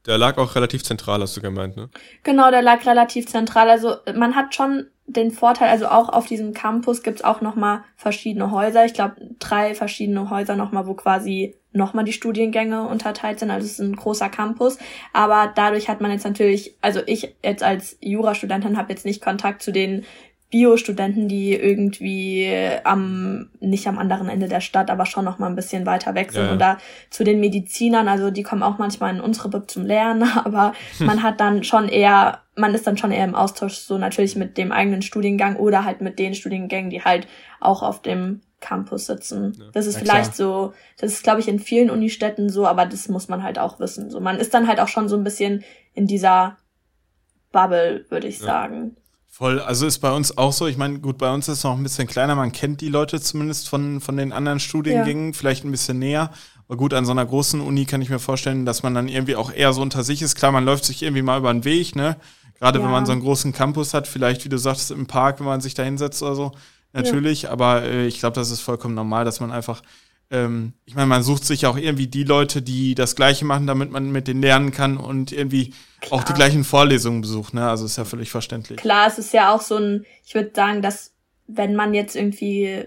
[0.07, 1.91] Der lag auch relativ zentral, hast du gemeint, ne?
[2.23, 3.69] Genau, der lag relativ zentral.
[3.69, 8.51] Also man hat schon den Vorteil, also auch auf diesem Campus gibt's auch nochmal verschiedene
[8.51, 8.85] Häuser.
[8.85, 13.51] Ich glaube, drei verschiedene Häuser nochmal, wo quasi nochmal die Studiengänge unterteilt sind.
[13.51, 14.79] Also es ist ein großer Campus.
[15.15, 19.63] Aber dadurch hat man jetzt natürlich, also ich jetzt als Jurastudentin habe jetzt nicht Kontakt
[19.63, 20.05] zu den
[20.51, 22.51] Bio-Studenten, die irgendwie
[22.85, 26.33] am, nicht am anderen Ende der Stadt, aber schon noch mal ein bisschen weiter weg
[26.33, 26.47] sind.
[26.47, 26.53] Ja.
[26.53, 26.79] Und da
[27.11, 31.23] zu den Medizinern, also die kommen auch manchmal in unsere Bib zum Lernen, aber man
[31.23, 34.73] hat dann schon eher, man ist dann schon eher im Austausch so natürlich mit dem
[34.73, 37.29] eigenen Studiengang oder halt mit den Studiengängen, die halt
[37.61, 39.57] auch auf dem Campus sitzen.
[39.59, 39.67] Ja.
[39.73, 40.71] Das ist ja, vielleicht klar.
[40.71, 43.79] so, das ist glaube ich in vielen Unistädten so, aber das muss man halt auch
[43.79, 44.11] wissen.
[44.11, 46.57] So, man ist dann halt auch schon so ein bisschen in dieser
[47.53, 48.97] Bubble, würde ich sagen.
[49.31, 50.67] Voll, also ist bei uns auch so.
[50.67, 52.35] Ich meine, gut, bei uns ist es noch ein bisschen kleiner.
[52.35, 55.33] Man kennt die Leute zumindest von, von den anderen Studiengängen, ja.
[55.33, 56.33] vielleicht ein bisschen näher.
[56.67, 59.37] Aber gut, an so einer großen Uni kann ich mir vorstellen, dass man dann irgendwie
[59.37, 60.35] auch eher so unter sich ist.
[60.35, 62.17] Klar, man läuft sich irgendwie mal über den Weg, ne?
[62.59, 62.85] Gerade ja.
[62.85, 65.61] wenn man so einen großen Campus hat, vielleicht, wie du sagst, im Park, wenn man
[65.61, 66.53] sich da hinsetzt oder so.
[67.03, 67.51] Natürlich, ja.
[67.51, 69.83] aber äh, ich glaube, das ist vollkommen normal, dass man einfach
[70.31, 73.91] ähm, ich meine, man sucht sich auch irgendwie die Leute, die das Gleiche machen, damit
[73.91, 76.21] man mit denen lernen kann und irgendwie Klar.
[76.21, 77.55] auch die gleichen Vorlesungen besucht.
[77.55, 77.67] Ne?
[77.67, 78.79] Also ist ja völlig verständlich.
[78.79, 81.15] Klar, es ist ja auch so ein, ich würde sagen, dass
[81.47, 82.85] wenn man jetzt irgendwie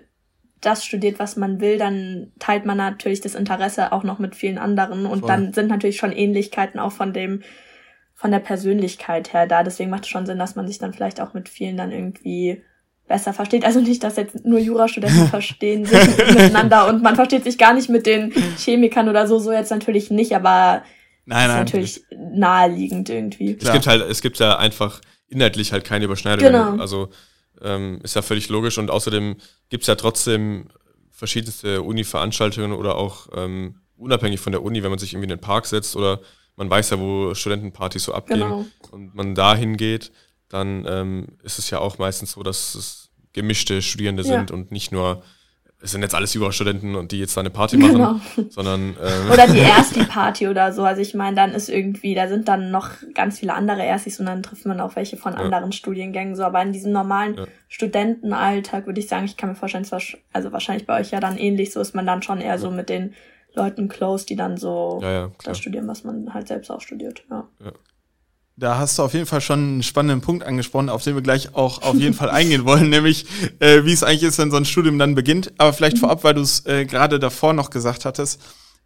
[0.60, 4.60] das studiert, was man will, dann teilt man natürlich das Interesse auch noch mit vielen
[4.60, 5.28] anderen und Voll.
[5.28, 7.42] dann sind natürlich schon Ähnlichkeiten auch von dem
[8.14, 9.64] von der Persönlichkeit her da.
[9.64, 12.62] Deswegen macht es schon Sinn, dass man sich dann vielleicht auch mit vielen dann irgendwie
[13.12, 13.66] besser versteht.
[13.66, 17.90] Also nicht, dass jetzt nur Jurastudenten verstehen sich miteinander und man versteht sich gar nicht
[17.90, 20.84] mit den Chemikern oder so, so jetzt natürlich nicht, aber
[21.26, 22.02] nein, ist natürlich
[22.34, 23.58] naheliegend irgendwie.
[23.60, 23.74] Es ja.
[23.74, 26.46] gibt halt, es gibt ja einfach inhaltlich halt keine Überschneidung.
[26.46, 26.78] Genau.
[26.78, 27.10] Also
[27.62, 29.36] ähm, ist ja völlig logisch und außerdem
[29.70, 30.70] gibt's ja trotzdem
[31.10, 35.42] verschiedenste Uni-Veranstaltungen oder auch ähm, unabhängig von der Uni, wenn man sich irgendwie in den
[35.42, 36.22] Park setzt oder
[36.56, 38.66] man weiß ja, wo Studentenpartys so abgehen genau.
[38.92, 40.12] und man dahin geht,
[40.52, 43.01] dann ähm, ist es ja auch meistens so, dass es
[43.34, 44.38] gemischte Studierende ja.
[44.38, 45.24] sind und nicht nur,
[45.82, 48.20] es sind jetzt alles Jurastudenten und die jetzt da eine Party machen, genau.
[48.50, 50.84] sondern ähm, oder die erste Party oder so.
[50.84, 54.28] Also ich meine, dann ist irgendwie, da sind dann noch ganz viele andere Erstis und
[54.28, 55.40] dann trifft man auch welche von ja.
[55.40, 56.44] anderen Studiengängen so.
[56.44, 57.46] Aber in diesem normalen ja.
[57.68, 59.88] Studentenalltag würde ich sagen, ich kann mir vorstellen,
[60.34, 62.90] also wahrscheinlich bei euch ja dann ähnlich, so ist man dann schon eher so mit
[62.90, 63.14] den
[63.54, 65.00] Leuten close, die dann so
[65.44, 67.24] das studieren, was man halt selbst auch studiert.
[67.30, 67.48] Ja.
[68.62, 71.56] Da hast du auf jeden Fall schon einen spannenden Punkt angesprochen, auf den wir gleich
[71.56, 73.26] auch auf jeden Fall eingehen wollen, nämlich
[73.58, 75.52] äh, wie es eigentlich ist, wenn so ein Studium dann beginnt.
[75.58, 76.02] Aber vielleicht mhm.
[76.02, 78.40] vorab, weil du es äh, gerade davor noch gesagt hattest,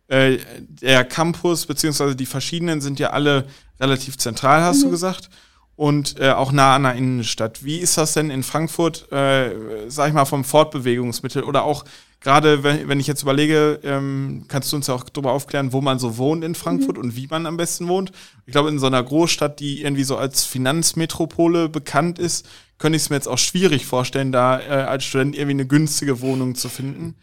[0.07, 4.83] äh, der Campus beziehungsweise die verschiedenen sind ja alle relativ zentral, hast mhm.
[4.83, 5.29] du gesagt,
[5.75, 7.63] und äh, auch nah an der Innenstadt.
[7.65, 9.51] Wie ist das denn in Frankfurt, äh,
[9.89, 11.83] sag ich mal, vom Fortbewegungsmittel oder auch
[12.25, 15.81] gerade wenn, wenn ich jetzt überlege, ähm, kannst du uns ja auch darüber aufklären, wo
[15.81, 17.03] man so wohnt in Frankfurt mhm.
[17.03, 18.11] und wie man am besten wohnt.
[18.45, 22.47] Ich glaube, in so einer Großstadt, die irgendwie so als Finanzmetropole bekannt ist,
[22.79, 26.19] könnte ich es mir jetzt auch schwierig vorstellen, da äh, als Student irgendwie eine günstige
[26.21, 27.15] Wohnung zu finden.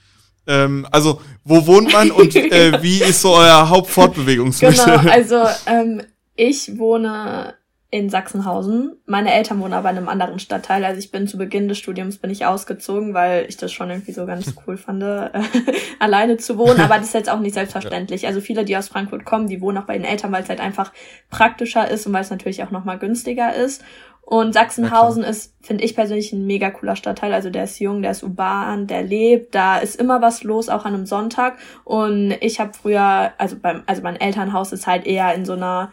[0.47, 4.85] Ähm, also, wo wohnt man und äh, wie ist so euer Hauptfortbewegungsmittel?
[4.85, 6.03] Genau, also ähm,
[6.37, 7.55] ich wohne
[7.93, 8.97] in Sachsenhausen.
[9.05, 10.83] Meine Eltern wohnen aber in einem anderen Stadtteil.
[10.83, 14.13] Also ich bin zu Beginn des Studiums bin ich ausgezogen, weil ich das schon irgendwie
[14.13, 15.29] so ganz cool fand, äh,
[15.99, 16.81] alleine zu wohnen.
[16.81, 18.27] Aber das ist jetzt auch nicht selbstverständlich.
[18.27, 20.61] Also viele, die aus Frankfurt kommen, die wohnen auch bei den Eltern, weil es halt
[20.61, 20.91] einfach
[21.29, 23.85] praktischer ist und weil es natürlich auch nochmal günstiger ist.
[24.23, 27.35] Und Sachsenhausen ist, finde ich persönlich, ein mega cooler Stadtteil.
[27.35, 30.87] Also der ist jung, der ist urban, der lebt, da ist immer was los, auch
[30.87, 31.59] an einem Sonntag.
[31.85, 35.93] Und ich habe früher, also beim, also mein Elternhaus ist halt eher in so einer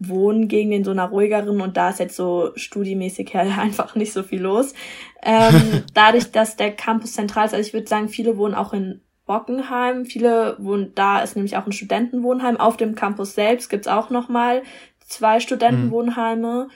[0.00, 4.22] Wohngegend in so einer ruhigeren und da ist jetzt so studiemäßig her einfach nicht so
[4.22, 4.74] viel los.
[5.22, 9.00] Ähm, dadurch, dass der Campus zentral ist, also ich würde sagen, viele wohnen auch in
[9.26, 12.56] Bockenheim, viele wohnen, da ist nämlich auch ein Studentenwohnheim.
[12.56, 14.62] Auf dem Campus selbst gibt's auch nochmal
[15.06, 16.68] zwei Studentenwohnheime.
[16.68, 16.70] Mhm.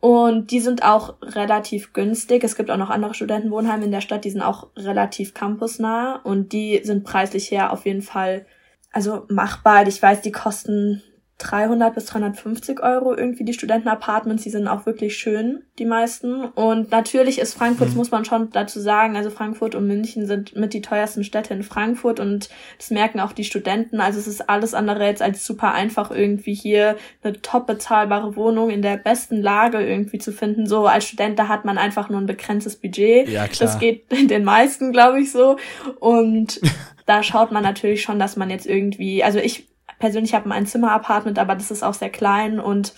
[0.00, 2.44] Und die sind auch relativ günstig.
[2.44, 6.52] Es gibt auch noch andere Studentenwohnheime in der Stadt, die sind auch relativ campusnah und
[6.52, 8.44] die sind preislich her auf jeden Fall
[8.92, 9.86] also machbar.
[9.88, 11.02] Ich weiß, die kosten
[11.38, 14.44] 300 bis 350 Euro irgendwie die Studentenapartments.
[14.44, 16.44] Die sind auch wirklich schön, die meisten.
[16.44, 17.96] Und natürlich ist Frankfurt, mhm.
[17.96, 21.64] muss man schon dazu sagen, also Frankfurt und München sind mit die teuersten Städte in
[21.64, 24.00] Frankfurt und das merken auch die Studenten.
[24.00, 28.70] Also es ist alles andere jetzt als super einfach irgendwie hier eine top bezahlbare Wohnung
[28.70, 30.66] in der besten Lage irgendwie zu finden.
[30.66, 33.28] So als Student, da hat man einfach nur ein begrenztes Budget.
[33.28, 33.70] Ja, klar.
[33.70, 35.56] Das geht den meisten, glaube ich, so.
[35.98, 36.60] Und
[37.06, 39.66] da schaut man natürlich schon, dass man jetzt irgendwie, also ich
[40.04, 42.92] persönlich habe ein Zimmer-Apartment, aber das ist auch sehr klein und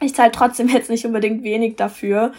[0.00, 2.30] ich zahle trotzdem jetzt nicht unbedingt wenig dafür.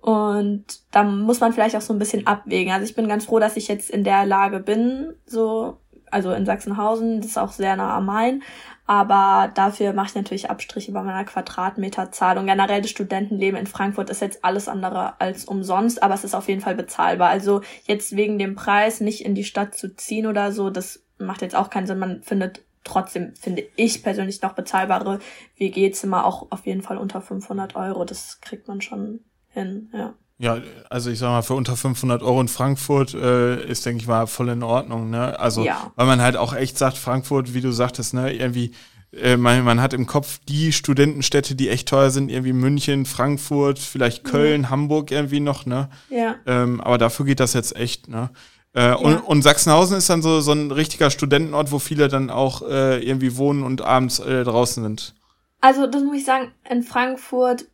[0.00, 2.72] Und da muss man vielleicht auch so ein bisschen abwägen.
[2.72, 5.78] Also ich bin ganz froh, dass ich jetzt in der Lage bin, so,
[6.12, 8.44] also in Sachsenhausen, das ist auch sehr nah am Main.
[8.86, 12.38] Aber dafür mache ich natürlich Abstriche bei meiner Quadratmeterzahl.
[12.38, 16.36] Und generell das Studentenleben in Frankfurt ist jetzt alles andere als umsonst, aber es ist
[16.36, 17.30] auf jeden Fall bezahlbar.
[17.30, 21.42] Also jetzt wegen dem Preis nicht in die Stadt zu ziehen oder so, das macht
[21.42, 21.98] jetzt auch keinen Sinn.
[21.98, 25.18] Man findet trotzdem finde ich persönlich noch bezahlbare
[25.56, 28.04] WG-Zimmer auch auf jeden Fall unter 500 Euro.
[28.04, 30.14] Das kriegt man schon hin, ja.
[30.38, 30.56] Ja,
[30.88, 34.26] also ich sag mal, für unter 500 Euro in Frankfurt äh, ist, denke ich mal,
[34.26, 35.10] voll in Ordnung.
[35.10, 35.38] Ne?
[35.38, 35.92] Also, ja.
[35.96, 38.72] weil man halt auch echt sagt, Frankfurt, wie du sagtest, ne, irgendwie,
[39.12, 43.78] äh, man, man hat im Kopf die Studentenstädte, die echt teuer sind, irgendwie München, Frankfurt,
[43.78, 44.70] vielleicht Köln, ja.
[44.70, 45.90] Hamburg irgendwie noch, ne?
[46.08, 46.36] Ja.
[46.46, 48.30] Ähm, aber dafür geht das jetzt echt, ne?
[48.72, 48.94] Äh, ja.
[48.94, 53.02] und, und, Sachsenhausen ist dann so, so ein richtiger Studentenort, wo viele dann auch äh,
[53.04, 55.14] irgendwie wohnen und abends äh, draußen sind.
[55.60, 57.66] Also, das muss ich sagen, in Frankfurt,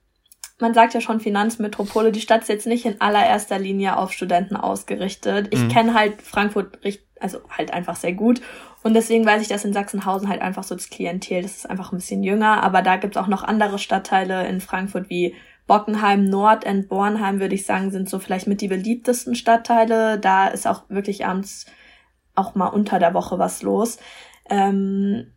[0.58, 4.56] man sagt ja schon Finanzmetropole, die Stadt ist jetzt nicht in allererster Linie auf Studenten
[4.56, 5.48] ausgerichtet.
[5.50, 5.68] Ich mhm.
[5.68, 6.78] kenne halt Frankfurt
[7.20, 8.40] also halt einfach sehr gut.
[8.82, 11.92] Und deswegen weiß ich, dass in Sachsenhausen halt einfach so das Klientel, das ist einfach
[11.92, 15.34] ein bisschen jünger, aber da gibt's auch noch andere Stadtteile in Frankfurt wie
[15.66, 20.18] Bockenheim Nord und Bornheim, würde ich sagen, sind so vielleicht mit die beliebtesten Stadtteile.
[20.18, 21.66] Da ist auch wirklich abends
[22.34, 23.98] auch mal unter der Woche was los.
[24.48, 25.32] Ähm,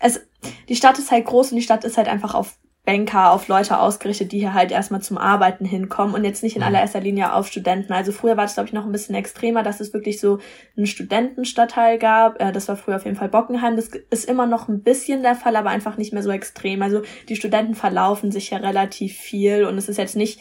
[0.00, 0.26] es,
[0.68, 3.78] die Stadt ist halt groß und die Stadt ist halt einfach auf Banker, auf Leute
[3.78, 6.68] ausgerichtet, die hier halt erstmal zum Arbeiten hinkommen und jetzt nicht in mhm.
[6.68, 7.94] allererster Linie auf Studenten.
[7.94, 10.38] Also früher war das, glaube ich, noch ein bisschen extremer, dass es wirklich so
[10.76, 12.40] einen Studentenstadtteil gab.
[12.42, 13.76] Äh, das war früher auf jeden Fall Bockenheim.
[13.76, 16.82] Das ist immer noch ein bisschen der Fall, aber einfach nicht mehr so extrem.
[16.82, 20.40] Also die Studenten verlaufen sich ja relativ viel und es ist jetzt nicht,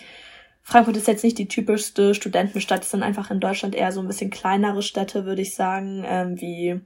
[0.64, 2.84] Frankfurt ist jetzt nicht die typischste Studentenstadt.
[2.84, 6.42] Es sind einfach in Deutschland eher so ein bisschen kleinere Städte, würde ich sagen, ähm,
[6.42, 6.82] wie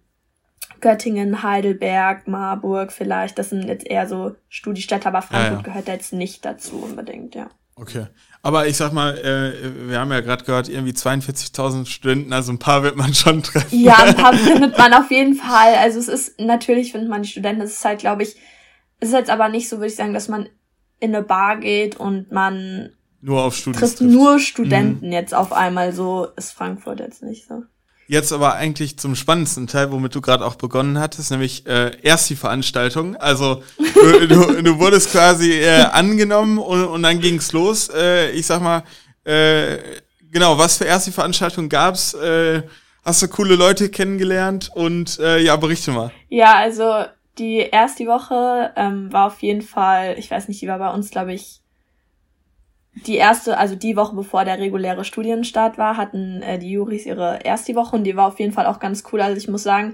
[0.81, 3.37] Göttingen, Heidelberg, Marburg vielleicht.
[3.37, 5.63] Das sind jetzt eher so Studiestädte, aber Frankfurt ja, ja.
[5.63, 7.49] gehört da jetzt nicht dazu unbedingt, ja.
[7.75, 8.07] Okay.
[8.41, 12.59] Aber ich sag mal, äh, wir haben ja gerade gehört, irgendwie 42.000 Studenten, also ein
[12.59, 13.79] paar wird man schon treffen.
[13.79, 15.75] Ja, ein paar findet man auf jeden Fall.
[15.75, 18.35] Also es ist, natürlich findet man die Studenten, es ist halt, glaube ich,
[18.99, 20.49] es ist jetzt aber nicht so, würde ich sagen, dass man
[20.99, 24.01] in eine Bar geht und man nur auf Studenten trifft.
[24.01, 25.11] nur Studenten mhm.
[25.11, 27.63] jetzt auf einmal, so ist Frankfurt jetzt nicht so.
[28.09, 32.29] Jetzt aber eigentlich zum spannendsten Teil, womit du gerade auch begonnen hattest, nämlich äh, erst
[32.29, 33.17] die Veranstaltung.
[33.17, 37.89] Also du, du, du wurdest quasi äh, angenommen und, und dann ging's los.
[37.93, 38.83] Äh, ich sag mal,
[39.25, 39.77] äh,
[40.31, 42.13] genau, was für erste Veranstaltungen gab's?
[42.13, 42.63] Äh,
[43.03, 46.11] hast du coole Leute kennengelernt und äh, ja, berichte mal.
[46.29, 47.03] Ja, also
[47.37, 51.09] die erste Woche ähm, war auf jeden Fall, ich weiß nicht, die war bei uns,
[51.09, 51.61] glaube ich,
[53.05, 57.39] die erste, also die Woche bevor der reguläre Studienstart war, hatten äh, die Juris ihre
[57.43, 59.21] erste Woche und die war auf jeden Fall auch ganz cool.
[59.21, 59.93] Also ich muss sagen,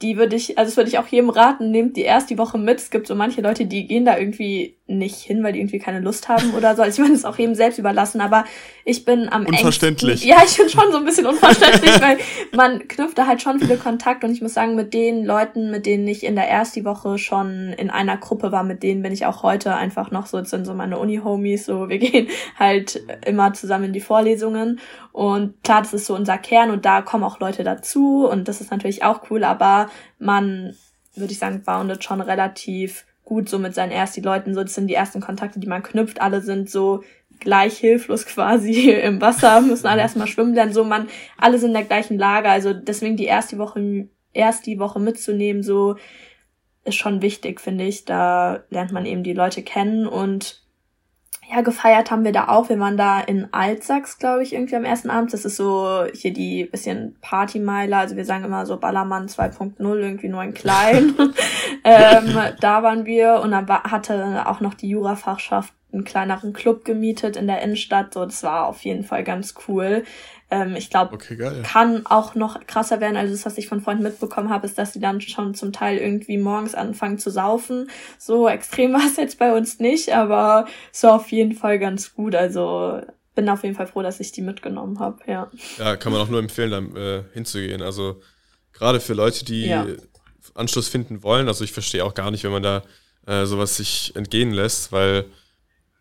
[0.00, 2.56] die würde ich, also das würde ich auch jedem raten, nehmt die erst die Woche
[2.56, 2.78] mit.
[2.78, 6.00] Es gibt so manche Leute, die gehen da irgendwie nicht hin, weil die irgendwie keine
[6.00, 6.82] Lust haben oder so.
[6.82, 8.44] Also ich meine, es ist auch jedem selbst überlassen, aber
[8.84, 10.24] ich bin am Unverständlich.
[10.24, 12.18] Engsten, ja, ich bin schon so ein bisschen unverständlich, weil
[12.56, 15.84] man knüpft da halt schon viele Kontakte und ich muss sagen, mit den Leuten, mit
[15.84, 19.26] denen ich in der ersten Woche schon in einer Gruppe war, mit denen bin ich
[19.26, 23.52] auch heute einfach noch so, das sind so meine Uni-Homies, so wir gehen halt immer
[23.52, 24.80] zusammen in die Vorlesungen
[25.12, 28.60] und klar, das ist so unser Kern und da kommen auch Leute dazu und das
[28.60, 29.87] ist natürlich auch cool, aber
[30.18, 30.74] man,
[31.14, 34.54] würde ich sagen, boundet schon relativ gut so mit seinen ersten Leuten.
[34.54, 36.20] So, das sind die ersten Kontakte, die man knüpft.
[36.20, 37.04] Alle sind so
[37.40, 40.72] gleich hilflos quasi im Wasser, müssen alle erstmal schwimmen lernen.
[40.72, 42.48] So, man, alle sind in der gleichen Lage.
[42.48, 45.96] Also deswegen die erste Woche, erst die Woche mitzunehmen, so
[46.84, 48.04] ist schon wichtig, finde ich.
[48.04, 50.62] Da lernt man eben die Leute kennen und
[51.50, 52.68] ja, gefeiert haben wir da auch.
[52.68, 55.32] Wir waren da in Altsachs, glaube ich, irgendwie am ersten Abend.
[55.32, 57.96] Das ist so hier die bisschen Partymeile.
[57.96, 61.14] Also wir sagen immer so Ballermann 2.0, irgendwie nur in klein.
[61.84, 67.36] ähm, da waren wir und dann hatte auch noch die Jurafachschaft einen kleineren Club gemietet
[67.36, 68.12] in der Innenstadt.
[68.12, 70.04] So, das war auf jeden Fall ganz cool.
[70.50, 73.16] Ähm, ich glaube, okay, kann auch noch krasser werden.
[73.16, 75.98] Also das, was ich von Freunden mitbekommen habe, ist, dass sie dann schon zum Teil
[75.98, 77.90] irgendwie morgens anfangen zu saufen.
[78.18, 82.34] So extrem war es jetzt bei uns nicht, aber so auf jeden Fall ganz gut.
[82.34, 83.00] Also
[83.34, 85.18] bin auf jeden Fall froh, dass ich die mitgenommen habe.
[85.26, 85.50] Ja.
[85.78, 87.82] Ja, kann man auch nur empfehlen, da äh, hinzugehen.
[87.82, 88.20] Also
[88.72, 89.86] gerade für Leute, die ja.
[90.54, 91.46] Anschluss finden wollen.
[91.46, 92.82] Also ich verstehe auch gar nicht, wenn man da
[93.26, 95.26] äh, sowas sich entgehen lässt, weil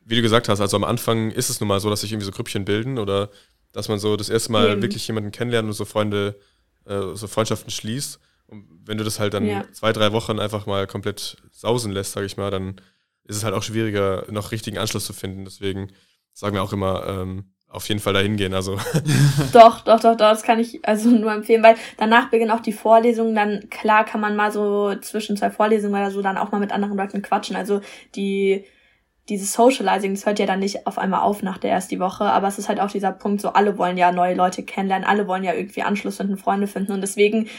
[0.05, 2.25] wie du gesagt hast, also am Anfang ist es nun mal so, dass sich irgendwie
[2.25, 3.29] so Grüppchen bilden oder
[3.71, 4.81] dass man so das erste Mal Eben.
[4.81, 6.39] wirklich jemanden kennenlernt und so Freunde,
[6.85, 8.19] äh, so Freundschaften schließt.
[8.47, 9.65] Und wenn du das halt dann ja.
[9.73, 12.81] zwei, drei Wochen einfach mal komplett sausen lässt, sage ich mal, dann
[13.25, 15.43] ist es halt auch schwieriger, noch richtigen Anschluss zu finden.
[15.43, 15.91] Deswegen
[16.33, 18.53] sagen wir auch immer, ähm, auf jeden Fall dahin gehen.
[18.53, 18.77] Also.
[19.53, 22.73] doch, doch, doch, doch, das kann ich also nur empfehlen, weil danach beginnen auch die
[22.73, 26.59] Vorlesungen, dann klar kann man mal so zwischen zwei Vorlesungen oder so dann auch mal
[26.59, 27.55] mit anderen Leuten quatschen.
[27.55, 27.81] Also
[28.15, 28.65] die
[29.29, 32.47] dieses Socializing, das hört ja dann nicht auf einmal auf nach der ersten Woche, aber
[32.47, 35.43] es ist halt auch dieser Punkt, so alle wollen ja neue Leute kennenlernen, alle wollen
[35.43, 37.49] ja irgendwie Anschluss finden, Freunde finden und deswegen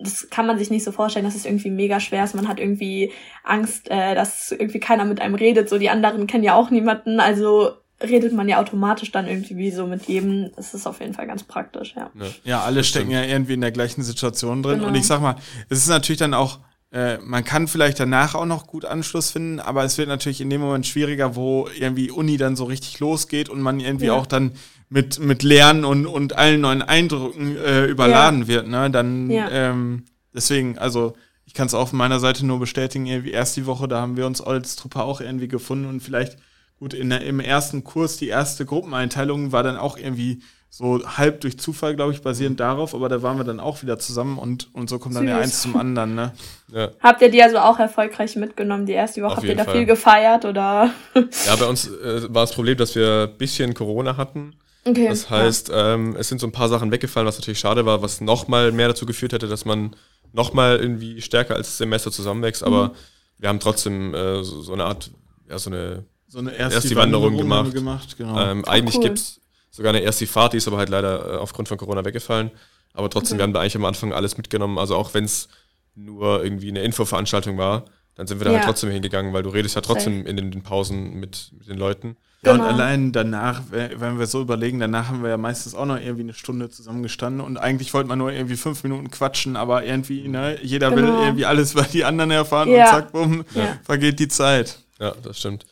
[0.00, 2.34] das kann man sich nicht so vorstellen, dass es irgendwie mega schwer ist.
[2.34, 5.68] Man hat irgendwie Angst, äh, dass irgendwie keiner mit einem redet.
[5.68, 7.18] So die anderen kennen ja auch niemanden.
[7.18, 10.52] Also redet man ja automatisch dann irgendwie so mit jedem.
[10.54, 12.10] Das ist auf jeden Fall ganz praktisch, ja.
[12.44, 14.78] Ja, alle stecken ja irgendwie in der gleichen Situation drin.
[14.78, 14.88] Genau.
[14.88, 15.34] Und ich sag mal,
[15.68, 16.60] es ist natürlich dann auch
[16.90, 20.48] äh, man kann vielleicht danach auch noch gut Anschluss finden, aber es wird natürlich in
[20.48, 24.14] dem Moment schwieriger, wo irgendwie Uni dann so richtig losgeht und man irgendwie ja.
[24.14, 24.52] auch dann
[24.88, 28.48] mit, mit Lernen und, und allen neuen Eindrücken äh, überladen ja.
[28.48, 28.68] wird.
[28.68, 28.90] Ne?
[28.90, 29.50] Dann ja.
[29.50, 33.66] ähm, deswegen, also ich kann es auch von meiner Seite nur bestätigen, irgendwie erst die
[33.66, 36.38] Woche, da haben wir uns als Truppe auch irgendwie gefunden und vielleicht,
[36.78, 41.40] gut, in der, im ersten Kurs, die erste Gruppeneinteilung war dann auch irgendwie so halb
[41.40, 44.68] durch Zufall, glaube ich, basierend darauf, aber da waren wir dann auch wieder zusammen und,
[44.74, 46.32] und so kommt dann ja eins zum anderen, ne?
[46.72, 46.90] Ja.
[47.00, 49.32] Habt ihr die also auch erfolgreich mitgenommen, die erste Woche?
[49.32, 49.74] Auf Habt ihr da Fall.
[49.74, 50.90] viel gefeiert oder?
[51.14, 54.54] Ja, bei uns äh, war das Problem, dass wir ein bisschen Corona hatten.
[54.84, 55.08] Okay.
[55.08, 55.94] Das heißt, ja.
[55.94, 58.88] ähm, es sind so ein paar Sachen weggefallen, was natürlich schade war, was nochmal mehr
[58.88, 59.96] dazu geführt hätte, dass man
[60.32, 62.92] nochmal irgendwie stärker als Semester zusammenwächst, aber mhm.
[63.38, 65.10] wir haben trotzdem äh, so, so, eine Art,
[65.48, 67.74] ja, so eine, so eine erste, erste Wanderung, Wanderung gemacht.
[67.74, 68.38] gemacht genau.
[68.38, 69.04] ähm, oh, eigentlich cool.
[69.04, 72.50] gibt's sogar eine erste Fahrt, die ist aber halt leider äh, aufgrund von Corona weggefallen.
[72.94, 73.38] Aber trotzdem, okay.
[73.38, 74.78] wir haben da eigentlich am Anfang alles mitgenommen.
[74.78, 75.48] Also auch wenn es
[75.94, 78.66] nur irgendwie eine Infoveranstaltung war, dann sind wir da halt ja.
[78.66, 82.16] halt trotzdem hingegangen, weil du redest ja trotzdem in den, Pausen mit, mit, den Leuten.
[82.42, 82.64] Ja, genau.
[82.64, 86.22] und allein danach, wenn wir so überlegen, danach haben wir ja meistens auch noch irgendwie
[86.22, 90.58] eine Stunde zusammengestanden und eigentlich wollte man nur irgendwie fünf Minuten quatschen, aber irgendwie, ne,
[90.62, 91.02] jeder genau.
[91.02, 92.86] will irgendwie alles über die anderen erfahren ja.
[92.86, 93.78] und zack, bumm, ja.
[93.84, 94.78] vergeht die Zeit.
[94.98, 95.66] Ja, das stimmt.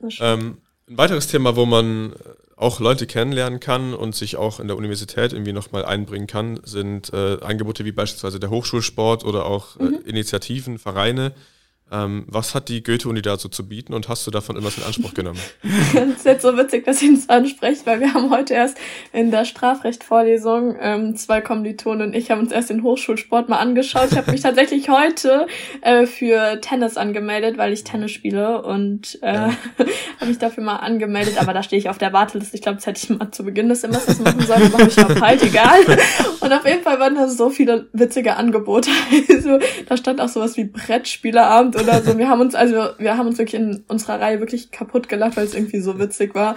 [0.00, 0.42] Das stimmt.
[0.42, 2.12] Ähm, ein weiteres Thema, wo man
[2.56, 7.12] auch Leute kennenlernen kann und sich auch in der Universität irgendwie nochmal einbringen kann, sind
[7.12, 10.00] äh, Angebote wie beispielsweise der Hochschulsport oder auch äh, mhm.
[10.04, 11.32] Initiativen, Vereine,
[11.92, 15.14] ähm, was hat die Goethe-Uni dazu zu bieten und hast du davon irgendwas in Anspruch
[15.14, 15.38] genommen?
[15.62, 18.78] das ist jetzt so witzig, dass ihr das ansprecht, weil wir haben heute erst
[19.12, 24.08] in der Strafrecht-Vorlesung ähm, zwei Kommilitonen und ich haben uns erst den Hochschulsport mal angeschaut.
[24.10, 25.46] Ich habe mich tatsächlich heute
[25.82, 29.52] äh, für Tennis angemeldet, weil ich Tennis spiele und äh, ja.
[30.20, 32.56] habe mich dafür mal angemeldet, aber da stehe ich auf der Warteliste.
[32.56, 35.20] Ich glaube, das hätte ich mal zu Beginn des Semesters machen sollen, aber ich glaube
[35.20, 35.80] halt egal.
[36.40, 38.90] Und auf jeden Fall waren da so viele witzige Angebote.
[39.28, 40.64] Also, da stand auch sowas wie
[41.74, 42.18] Brettspieleabend oder so.
[42.18, 45.44] Wir haben uns, also, wir haben uns wirklich in unserer Reihe wirklich kaputt gelacht, weil
[45.44, 46.56] es irgendwie so witzig war.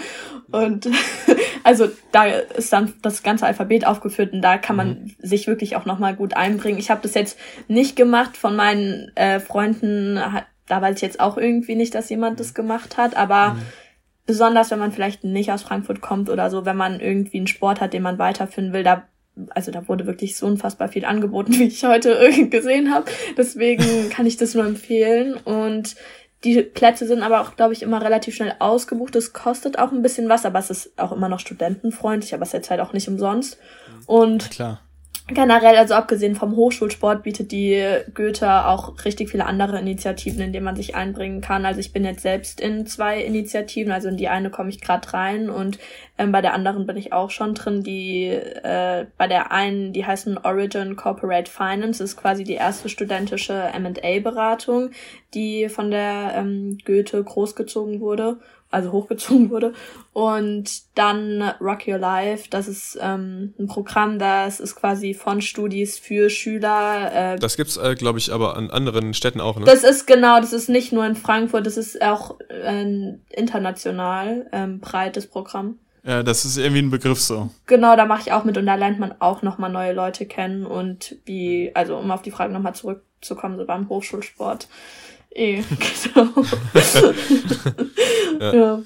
[0.52, 0.88] Und
[1.64, 5.16] also da ist dann das ganze Alphabet aufgeführt und da kann man mhm.
[5.20, 6.80] sich wirklich auch nochmal gut einbringen.
[6.80, 10.20] Ich habe das jetzt nicht gemacht von meinen äh, Freunden,
[10.68, 13.62] da weiß ich jetzt auch irgendwie nicht, dass jemand das gemacht hat, aber mhm.
[14.26, 17.82] besonders wenn man vielleicht nicht aus Frankfurt kommt oder so, wenn man irgendwie einen Sport
[17.82, 19.04] hat, den man weiterführen will, da
[19.50, 22.18] also da wurde wirklich so unfassbar viel angeboten, wie ich heute
[22.50, 23.06] gesehen habe.
[23.38, 25.36] Deswegen kann ich das nur empfehlen.
[25.36, 25.96] Und
[26.44, 29.16] die Plätze sind aber auch, glaube ich, immer relativ schnell ausgebucht.
[29.16, 32.50] Es kostet auch ein bisschen was, aber es ist auch immer noch studentenfreundlich, aber es
[32.50, 33.58] ist jetzt halt auch nicht umsonst.
[34.06, 34.82] Und Klar
[35.28, 40.64] generell, also abgesehen vom Hochschulsport, bietet die Goethe auch richtig viele andere Initiativen, in denen
[40.64, 41.66] man sich einbringen kann.
[41.66, 45.14] Also ich bin jetzt selbst in zwei Initiativen, also in die eine komme ich gerade
[45.14, 45.80] rein und
[46.18, 47.84] ähm, bei der anderen bin ich auch schon drin.
[47.84, 53.54] Die äh, bei der einen, die heißen Origin Corporate Finance, ist quasi die erste studentische
[53.54, 54.92] M&A-Beratung,
[55.34, 58.38] die von der ähm, Goethe großgezogen wurde.
[58.78, 59.74] Also hochgezogen wurde.
[60.14, 66.00] Und dann Rock Your Life, das ist ähm, ein Programm, das ist quasi von Studis
[66.00, 67.34] für Schüler.
[67.34, 69.66] Äh, das gibt's, äh, glaube ich, aber an anderen Städten auch, ne?
[69.66, 74.80] Das ist genau, das ist nicht nur in Frankfurt, das ist auch ein international ähm,
[74.80, 75.80] breites Programm.
[76.04, 77.50] Ja, das ist irgendwie ein Begriff so.
[77.66, 80.66] Genau, da mache ich auch mit und da lernt man auch nochmal neue Leute kennen
[80.66, 84.70] und wie, also um auf die Frage nochmal zurückzukommen, so beim Hochschulsport.
[85.32, 85.64] Eh,
[86.14, 86.30] genau.
[88.40, 88.54] ja.
[88.54, 88.84] ja.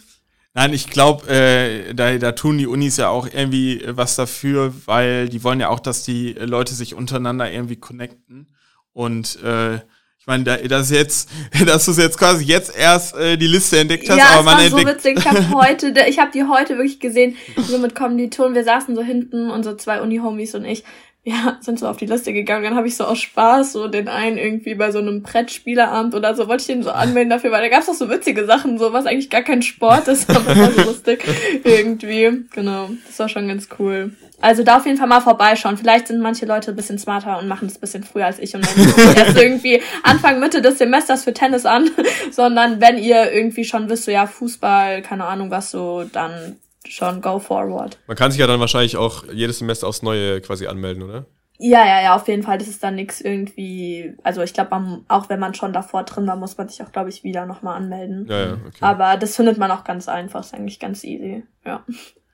[0.54, 5.30] Nein, ich glaube, äh, da, da tun die Unis ja auch irgendwie was dafür, weil
[5.30, 8.48] die wollen ja auch, dass die Leute sich untereinander irgendwie connecten.
[8.92, 11.30] Und äh, ich meine, da, das jetzt,
[11.66, 14.60] dass du es jetzt quasi jetzt erst äh, die Liste entdeckt hast, ja, aber man
[14.60, 14.88] entdeckt.
[14.88, 15.18] so witzig.
[15.20, 18.54] Ich habe heute, ich habe die heute wirklich gesehen, so mit Kommilitonen.
[18.54, 20.84] Wir saßen so hinten, unsere zwei Uni-Homies und ich
[21.24, 22.64] ja, sind so auf die Liste gegangen.
[22.64, 26.36] Dann habe ich so aus Spaß so den einen irgendwie bei so einem Brettspieleramt oder
[26.36, 28.92] so, wollte ich den so anmelden dafür, weil da gab's auch so witzige Sachen, so
[28.92, 31.24] was eigentlich gar kein Sport ist, aber war so lustig
[31.64, 32.46] irgendwie.
[32.52, 34.12] Genau, das war schon ganz cool.
[34.42, 35.78] Also da auf jeden Fall mal vorbeischauen.
[35.78, 38.56] Vielleicht sind manche Leute ein bisschen smarter und machen das ein bisschen früher als ich
[38.56, 41.92] und dann erst irgendwie Anfang, Mitte des Semesters für Tennis an,
[42.32, 46.58] sondern wenn ihr irgendwie schon wisst, so ja, Fußball, keine Ahnung was so, dann
[46.88, 47.98] schon go forward.
[48.08, 51.26] Man kann sich ja dann wahrscheinlich auch jedes Semester aufs Neue quasi anmelden, oder?
[51.64, 52.58] Ja, ja, ja, auf jeden Fall.
[52.58, 54.16] Das ist dann nichts irgendwie.
[54.24, 57.10] Also ich glaube, auch wenn man schon davor drin war, muss man sich auch, glaube
[57.10, 58.26] ich, wieder nochmal anmelden.
[58.28, 58.78] Ja, ja, okay.
[58.80, 61.44] Aber das findet man auch ganz einfach, ist eigentlich ganz easy.
[61.64, 61.86] Ja.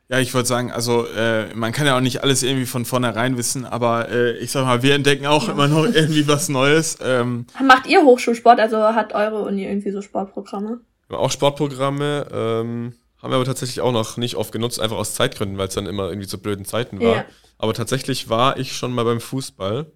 [0.10, 3.36] Ja, ich wollte sagen, also äh, man kann ja auch nicht alles irgendwie von vornherein
[3.36, 5.52] wissen, aber äh, ich sag mal, wir entdecken auch ja.
[5.52, 6.98] immer noch irgendwie was Neues.
[7.04, 7.48] Ähm.
[7.62, 8.62] Macht ihr Hochschulsport?
[8.62, 10.80] Also hat eure Uni irgendwie so Sportprogramme?
[11.10, 12.28] Auch Sportprogramme.
[12.32, 15.74] Ähm haben wir aber tatsächlich auch noch nicht oft genutzt, einfach aus Zeitgründen, weil es
[15.74, 17.16] dann immer irgendwie zu blöden Zeiten war.
[17.16, 17.26] Ja.
[17.58, 19.92] Aber tatsächlich war ich schon mal beim Fußball.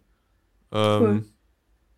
[0.71, 1.23] Ähm, cool.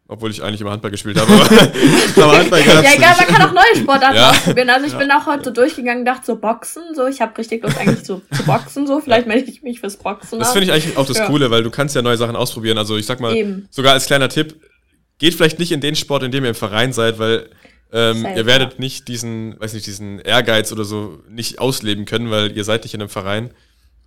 [0.06, 1.32] Obwohl ich eigentlich immer Handball gespielt habe.
[1.32, 1.46] Aber,
[2.38, 4.32] Handball gab's Ja, egal, man kann auch neue Sportarten ja.
[4.32, 4.70] ausprobieren.
[4.70, 5.00] Also ich ja.
[5.00, 7.08] bin auch heute so durchgegangen, dachte so Boxen, so.
[7.08, 9.00] Ich habe richtig Lust eigentlich so zu boxen, so.
[9.00, 11.28] Vielleicht melde ich mich fürs Boxen Das finde ich eigentlich auch das ja.
[11.28, 12.78] Coole, weil du kannst ja neue Sachen ausprobieren.
[12.78, 13.68] Also ich sag mal, Eben.
[13.72, 14.60] sogar als kleiner Tipp,
[15.20, 17.50] geht vielleicht nicht in den Sport, in dem ihr im Verein seid, weil
[17.94, 22.56] ähm, ihr werdet nicht diesen, weiß nicht, diesen Ehrgeiz oder so nicht ausleben können, weil
[22.58, 23.52] ihr seid nicht in einem Verein.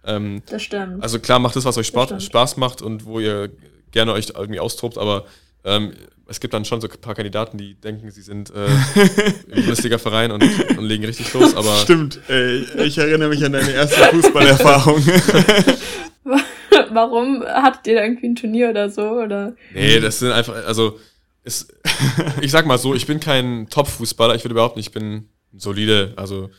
[0.04, 1.02] Ähm, das stimmt.
[1.02, 3.50] Also klar, macht das, was euch Sport, Spaß macht und wo ihr
[3.92, 5.24] gerne euch irgendwie austobt, aber
[5.64, 5.92] ähm,
[6.28, 8.66] es gibt dann schon so ein paar Kandidaten, die denken, sie sind äh,
[9.54, 10.42] ein lustiger Verein und,
[10.76, 11.76] und legen richtig los, aber.
[11.82, 15.04] Stimmt, ey, ich erinnere mich an deine erste Fußballerfahrung.
[16.90, 19.02] Warum hattet ihr da irgendwie ein Turnier oder so?
[19.02, 19.54] Oder?
[19.72, 20.98] Nee, das sind einfach, also
[21.46, 21.72] ist,
[22.40, 26.12] ich sag mal so, ich bin kein Top-Fußballer, ich würde überhaupt nicht, ich bin solide,
[26.16, 26.50] also.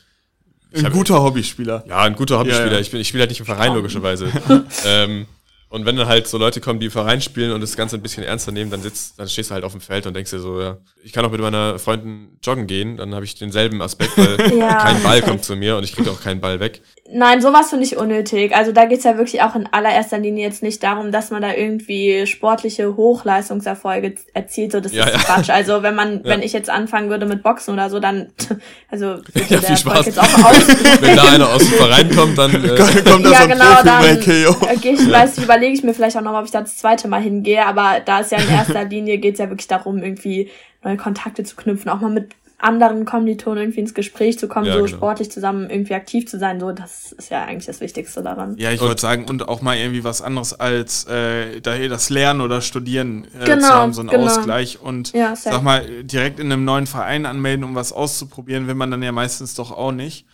[0.73, 1.85] Ein hab, guter Hobbyspieler.
[1.87, 2.67] Ja, ein guter Hobbyspieler.
[2.67, 2.79] Ja, ja.
[2.79, 4.29] Ich, bin, ich spiele halt nicht im Verein, logischerweise.
[4.85, 5.27] ähm,
[5.69, 8.23] und wenn dann halt so Leute kommen, die Verein spielen und das Ganze ein bisschen
[8.23, 10.61] ernster nehmen, dann sitzt, dann stehst du halt auf dem Feld und denkst dir so,
[10.61, 14.57] ja, ich kann auch mit meiner Freundin joggen gehen, dann habe ich denselben Aspekt, weil
[14.57, 16.81] ja, kein Ball kommt zu mir und ich kriege auch keinen Ball weg.
[17.09, 18.53] Nein, sowas finde ich unnötig.
[18.53, 21.53] Also da geht's ja wirklich auch in allererster Linie jetzt nicht darum, dass man da
[21.53, 24.73] irgendwie sportliche Hochleistungserfolge erzielt.
[24.73, 25.19] So, das ja, ist ja.
[25.19, 25.49] Quatsch.
[25.49, 28.27] Also wenn man, wenn ich jetzt anfangen würde mit Boxen oder so, dann,
[28.91, 30.67] also ja, der Erfolg jetzt auch aus.
[30.99, 34.17] wenn da einer aus dem Verein kommt, dann äh, kommt das ja, genau, dann äh,
[34.17, 37.21] gehe ich, weiß, überlege ich mir vielleicht auch nochmal, ob ich da das zweite Mal
[37.21, 37.65] hingehe.
[37.65, 40.49] Aber da ist ja in erster Linie geht's ja wirklich darum, irgendwie
[40.83, 44.73] neue Kontakte zu knüpfen, auch mal mit anderen Kommilitonen irgendwie ins Gespräch zu kommen, ja,
[44.73, 44.97] so genau.
[44.97, 48.55] sportlich zusammen irgendwie aktiv zu sein, so das ist ja eigentlich das Wichtigste daran.
[48.57, 52.61] Ja, ich wollte sagen, und auch mal irgendwie was anderes als äh, das Lernen oder
[52.61, 54.25] Studieren äh, genau, zu haben, so einen genau.
[54.25, 58.75] Ausgleich und ja, sag mal, direkt in einem neuen Verein anmelden, um was auszuprobieren, will
[58.75, 60.25] man dann ja meistens doch auch nicht.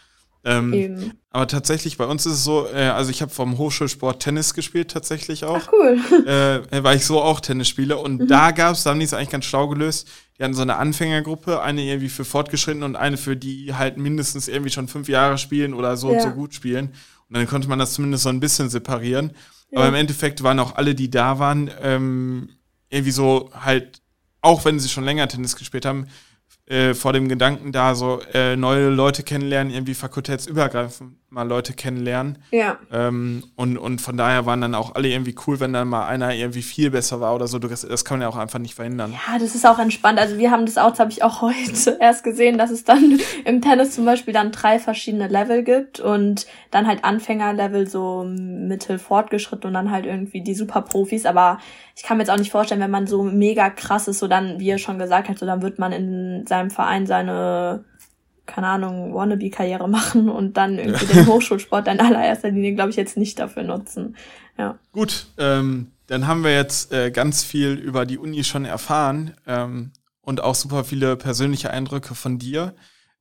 [0.46, 1.12] Ähm, Eben.
[1.36, 4.92] Aber tatsächlich, bei uns ist es so, äh, also ich habe vom Hochschulsport Tennis gespielt
[4.92, 5.62] tatsächlich auch.
[5.68, 6.00] Ach cool.
[6.28, 7.98] Äh, weil ich so auch Tennis spiele.
[7.98, 8.28] Und mhm.
[8.28, 10.08] da gab es, da haben die es eigentlich ganz schlau gelöst,
[10.38, 14.48] die hatten so eine Anfängergruppe, eine irgendwie für Fortgeschritten und eine für die halt mindestens
[14.48, 16.18] irgendwie schon fünf Jahre spielen oder so ja.
[16.18, 16.94] und so gut spielen.
[17.30, 19.32] Und dann konnte man das zumindest so ein bisschen separieren.
[19.72, 19.80] Ja.
[19.80, 22.50] Aber im Endeffekt waren auch alle, die da waren, ähm,
[22.90, 24.04] irgendwie so halt,
[24.42, 26.08] auch wenn sie schon länger Tennis gespielt haben,
[26.68, 32.38] äh, vor dem Gedanken da, so äh, neue Leute kennenlernen, irgendwie fakultätsübergreifend mal Leute kennenlernen.
[32.52, 32.78] Ja.
[32.92, 36.34] Ähm, und, und von daher waren dann auch alle irgendwie cool, wenn dann mal einer
[36.34, 37.60] irgendwie viel besser war oder so.
[37.60, 39.12] Das, das kann man ja auch einfach nicht verhindern.
[39.12, 40.20] Ja, das ist auch entspannt.
[40.20, 43.20] Also wir haben das auch, das habe ich auch heute erst gesehen, dass es dann
[43.46, 49.00] im Tennis zum Beispiel dann drei verschiedene Level gibt und dann halt Anfängerlevel, so mittel
[49.00, 51.26] fortgeschritten und dann halt irgendwie die Superprofis.
[51.26, 51.58] Aber
[51.96, 54.60] ich kann mir jetzt auch nicht vorstellen, wenn man so mega krass ist, so dann,
[54.60, 57.84] wie er schon gesagt hat, so dann wird man in seinem Verein seine
[58.46, 63.18] keine Ahnung, Wannabe-Karriere machen und dann irgendwie den Hochschulsport in allererster Linie, glaube ich, jetzt
[63.18, 64.16] nicht dafür nutzen.
[64.58, 64.78] Ja.
[64.92, 69.92] Gut, ähm, dann haben wir jetzt äh, ganz viel über die Uni schon erfahren ähm,
[70.22, 72.76] und auch super viele persönliche Eindrücke von dir.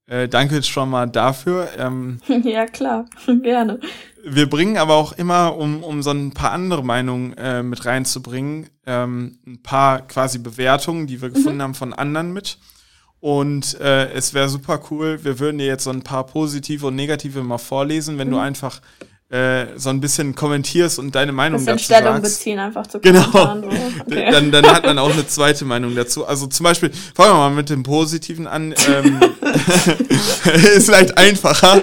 [0.06, 1.68] Äh, danke schon mal dafür.
[1.78, 3.06] Ähm, ja, klar,
[3.42, 3.80] gerne.
[4.24, 8.68] Wir bringen aber auch immer, um, um so ein paar andere Meinungen äh, mit reinzubringen,
[8.86, 11.34] ähm, ein paar quasi Bewertungen, die wir mhm.
[11.34, 12.58] gefunden haben von anderen mit.
[13.22, 16.96] Und äh, es wäre super cool, wir würden dir jetzt so ein paar positive und
[16.96, 18.32] negative mal vorlesen, wenn mhm.
[18.32, 18.80] du einfach
[19.28, 22.38] äh, so ein bisschen kommentierst und deine Meinung bisschen dazu Stellung sagst.
[22.38, 23.22] beziehen einfach zu Genau.
[23.22, 23.38] So.
[24.06, 24.28] Okay.
[24.32, 26.26] Dann, dann hat man auch eine zweite Meinung dazu.
[26.26, 28.74] Also zum Beispiel, fangen wir mal mit dem Positiven an.
[28.88, 29.20] Ähm,
[30.74, 31.80] ist vielleicht einfacher.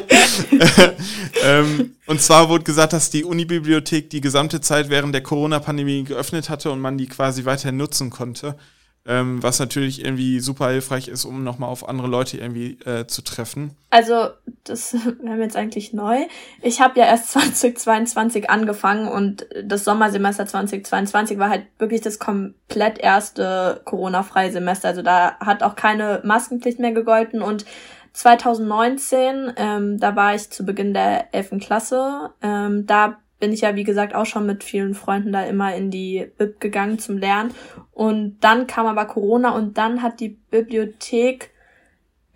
[1.46, 6.50] ähm, und zwar wurde gesagt, dass die Unibibliothek die gesamte Zeit während der Corona-Pandemie geöffnet
[6.50, 8.58] hatte und man die quasi weiterhin nutzen konnte
[9.06, 13.24] ähm, was natürlich irgendwie super hilfreich ist, um nochmal auf andere Leute irgendwie äh, zu
[13.24, 13.76] treffen.
[13.90, 14.30] Also,
[14.64, 16.18] das wäre mir jetzt eigentlich neu.
[16.62, 23.00] Ich habe ja erst 2022 angefangen und das Sommersemester 2022 war halt wirklich das komplett
[23.00, 24.90] erste Corona-freie Semester.
[24.90, 27.66] Also da hat auch keine Maskenpflicht mehr gegolten und
[28.14, 31.60] 2019, ähm, da war ich zu Beginn der 11.
[31.60, 35.74] Klasse, ähm, da bin ich ja, wie gesagt, auch schon mit vielen Freunden da immer
[35.76, 37.54] in die Bib gegangen zum Lernen.
[37.94, 41.52] Und dann kam aber Corona und dann hat die Bibliothek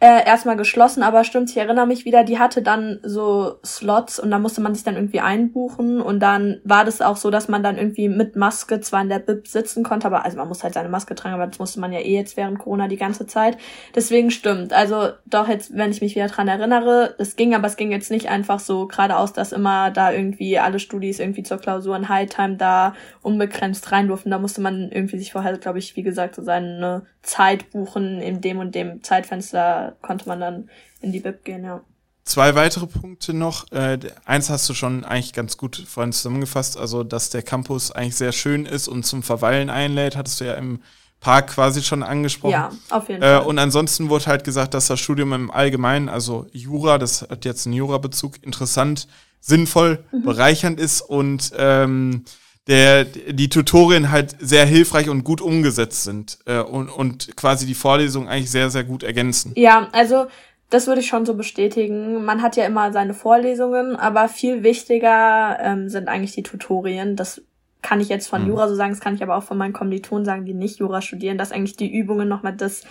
[0.03, 4.31] äh, erstmal geschlossen, aber stimmt, ich erinnere mich wieder, die hatte dann so Slots und
[4.31, 7.63] da musste man sich dann irgendwie einbuchen und dann war das auch so, dass man
[7.63, 10.73] dann irgendwie mit Maske zwar in der Bib sitzen konnte, aber also man muss halt
[10.73, 13.57] seine Maske tragen, aber das musste man ja eh jetzt während Corona die ganze Zeit.
[13.95, 14.73] Deswegen stimmt.
[14.73, 18.11] Also doch jetzt, wenn ich mich wieder dran erinnere, es ging, aber es ging jetzt
[18.11, 22.57] nicht einfach so geradeaus, dass immer da irgendwie alle Studis irgendwie zur Klausur in Hightime
[22.57, 24.31] da unbegrenzt rein durften.
[24.31, 28.41] Da musste man irgendwie sich vorher, glaube ich, wie gesagt, so seine Zeit buchen in
[28.41, 30.69] dem und dem Zeitfenster konnte man dann
[31.01, 31.81] in die Bib gehen, ja.
[32.25, 33.69] Zwei weitere Punkte noch.
[33.73, 38.15] Äh, eins hast du schon eigentlich ganz gut vorhin zusammengefasst, also dass der Campus eigentlich
[38.15, 40.79] sehr schön ist und zum Verweilen einlädt, hattest du ja im
[41.19, 42.51] Park quasi schon angesprochen.
[42.51, 43.45] Ja, auf jeden äh, Fall.
[43.45, 47.65] Und ansonsten wurde halt gesagt, dass das Studium im Allgemeinen, also Jura, das hat jetzt
[47.65, 49.07] einen Jura-Bezug, interessant,
[49.39, 50.23] sinnvoll, mhm.
[50.23, 52.23] bereichernd ist und ähm,
[52.67, 57.73] der, die Tutorien halt sehr hilfreich und gut umgesetzt sind äh, und, und quasi die
[57.73, 59.51] Vorlesung eigentlich sehr, sehr gut ergänzen.
[59.55, 60.27] Ja, also
[60.69, 62.23] das würde ich schon so bestätigen.
[62.23, 67.15] Man hat ja immer seine Vorlesungen, aber viel wichtiger ähm, sind eigentlich die Tutorien.
[67.15, 67.41] Das
[67.81, 68.49] kann ich jetzt von mhm.
[68.49, 71.01] Jura so sagen, das kann ich aber auch von meinen Kommilitonen sagen, die nicht Jura
[71.01, 72.83] studieren, dass eigentlich die Übungen nochmal das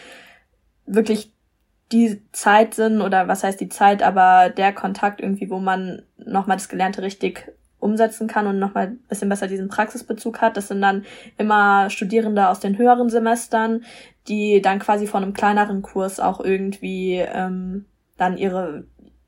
[0.87, 1.33] wirklich
[1.93, 6.57] die Zeit sind oder was heißt die Zeit, aber der Kontakt irgendwie, wo man nochmal
[6.57, 7.51] das Gelernte richtig
[7.83, 10.57] umsetzen kann und nochmal ein bisschen besser diesen Praxisbezug hat.
[10.57, 11.05] Das sind dann
[11.37, 13.85] immer Studierende aus den höheren Semestern,
[14.28, 18.85] die dann quasi von einem kleineren Kurs auch irgendwie ähm, dann ihre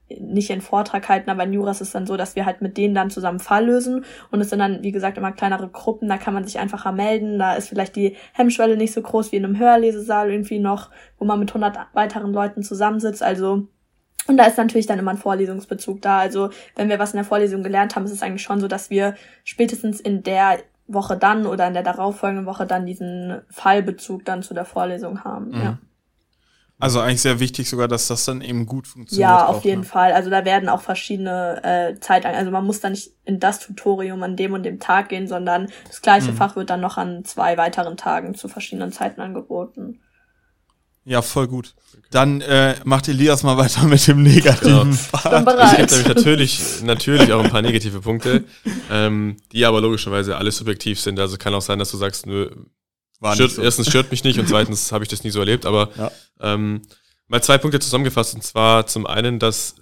[0.09, 2.95] nicht in Vortrag halten, aber in Juras ist dann so, dass wir halt mit denen
[2.95, 4.05] dann zusammen Fall lösen.
[4.31, 7.39] Und es sind dann, wie gesagt, immer kleinere Gruppen, da kann man sich einfacher melden,
[7.39, 11.25] da ist vielleicht die Hemmschwelle nicht so groß wie in einem Hörlesesaal irgendwie noch, wo
[11.25, 13.67] man mit 100 weiteren Leuten zusammensitzt, also
[14.27, 16.19] und da ist natürlich dann immer ein Vorlesungsbezug da.
[16.19, 18.91] Also wenn wir was in der Vorlesung gelernt haben, ist es eigentlich schon so, dass
[18.91, 19.15] wir
[19.45, 24.55] spätestens in der Woche dann oder in der darauffolgenden Woche dann diesen Fallbezug dann zu
[24.55, 25.49] der Vorlesung haben.
[25.49, 25.63] Mhm.
[25.63, 25.79] Ja.
[26.79, 29.31] Also eigentlich sehr wichtig sogar, dass das dann eben gut funktioniert.
[29.31, 29.87] Ja, auf auch, jeden ne?
[29.87, 30.13] Fall.
[30.13, 34.23] Also da werden auch verschiedene äh, Zeit, also man muss da nicht in das Tutorium
[34.23, 36.37] an dem und dem Tag gehen, sondern das gleiche mhm.
[36.37, 40.01] Fach wird dann noch an zwei weiteren Tagen zu verschiedenen Zeiten angeboten.
[41.05, 41.75] Ja, voll gut.
[42.11, 44.97] Dann äh, macht Elias mal weiter mit dem negativen genau.
[45.11, 45.49] Part.
[45.63, 48.45] Es gibt nämlich natürlich, natürlich auch ein paar negative Punkte,
[48.91, 51.19] ähm, die aber logischerweise alle subjektiv sind.
[51.19, 52.51] Also kann auch sein, dass du sagst, nö,
[53.35, 53.63] stört, so.
[53.63, 55.67] erstens stört mich nicht und zweitens habe ich das nie so erlebt.
[55.67, 56.11] Aber ja.
[56.41, 56.83] ähm,
[57.29, 58.35] mal zwei Punkte zusammengefasst.
[58.35, 59.77] Und zwar zum einen, dass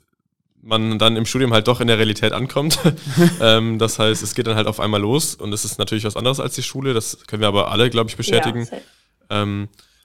[0.62, 2.78] man dann im Studium halt doch in der Realität ankommt.
[3.40, 6.16] ähm, das heißt, es geht dann halt auf einmal los und es ist natürlich was
[6.16, 6.94] anderes als die Schule.
[6.94, 8.68] Das können wir aber alle, glaube ich, bestätigen.
[9.30, 9.42] Ja,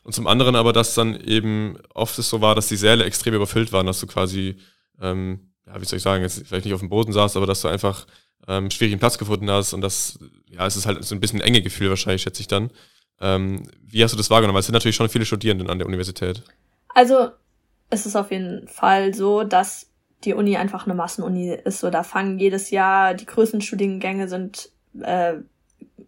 [0.08, 3.34] und zum anderen aber, dass dann eben oft es so war, dass die Säle extrem
[3.34, 4.56] überfüllt waren, dass du quasi,
[5.02, 7.60] ähm, ja, wie soll ich sagen, jetzt vielleicht nicht auf dem Boden saßt, aber dass
[7.60, 8.08] du einfach
[8.48, 10.18] ähm, schwierigen Platz gefunden hast und das,
[10.50, 12.72] ja, es ist halt so ein bisschen enge Gefühl wahrscheinlich, schätze ich dann.
[13.20, 14.56] Ähm, wie hast du das wahrgenommen?
[14.56, 16.42] Weil es sind natürlich schon viele Studierenden an der Universität.
[16.96, 17.32] Also,
[17.90, 19.92] es ist auf jeden Fall so, dass
[20.24, 21.82] die Uni einfach eine Massenuni ist.
[21.82, 24.70] So, da fangen jedes Jahr die größten Studiengänge sind
[25.02, 25.34] äh,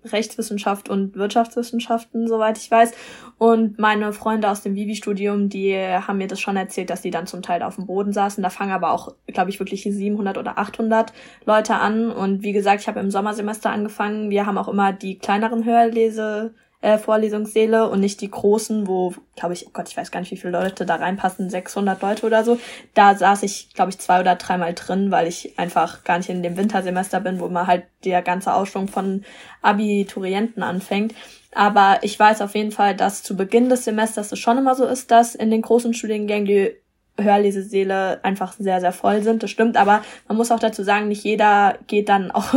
[0.03, 2.93] Rechtswissenschaft und Wirtschaftswissenschaften, soweit ich weiß.
[3.37, 7.27] Und meine Freunde aus dem Vivi-Studium, die haben mir das schon erzählt, dass die dann
[7.27, 8.43] zum Teil auf dem Boden saßen.
[8.43, 11.13] Da fangen aber auch, glaube ich, wirklich 700 oder 800
[11.45, 12.11] Leute an.
[12.11, 14.29] Und wie gesagt, ich habe im Sommersemester angefangen.
[14.29, 19.53] Wir haben auch immer die kleineren Hörlese äh, Vorlesungssäle und nicht die großen, wo, glaube
[19.53, 22.43] ich, oh Gott, ich weiß gar nicht, wie viele Leute da reinpassen, 600 Leute oder
[22.45, 22.57] so.
[22.93, 26.41] Da saß ich, glaube ich, zwei oder dreimal drin, weil ich einfach gar nicht in
[26.41, 29.25] dem Wintersemester bin, wo man halt der ganze Ausschwung von
[29.61, 31.13] Abiturienten anfängt.
[31.53, 34.85] Aber ich weiß auf jeden Fall, dass zu Beginn des Semesters es schon immer so
[34.85, 36.75] ist, dass in den großen Studiengängen die
[37.23, 39.43] Hörlesesäle einfach sehr, sehr voll sind.
[39.43, 42.53] Das stimmt, aber man muss auch dazu sagen, nicht jeder geht dann auch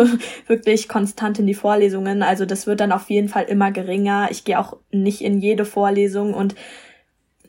[0.46, 2.22] wirklich konstant in die Vorlesungen.
[2.22, 4.28] Also das wird dann auf jeden Fall immer geringer.
[4.30, 6.54] Ich gehe auch nicht in jede Vorlesung und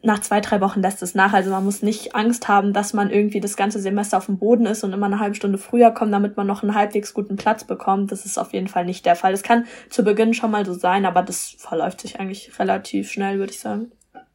[0.03, 1.34] nach zwei, drei Wochen lässt es nach.
[1.34, 4.66] Also man muss nicht Angst haben, dass man irgendwie das ganze Semester auf dem Boden
[4.66, 7.64] ist und immer eine halbe Stunde früher kommt, damit man noch einen halbwegs guten Platz
[7.64, 8.11] bekommt.
[8.11, 9.32] Das ist auf jeden Fall nicht der Fall.
[9.32, 13.39] Das kann zu Beginn schon mal so sein, aber das verläuft sich eigentlich relativ schnell,
[13.39, 13.91] würde ich sagen.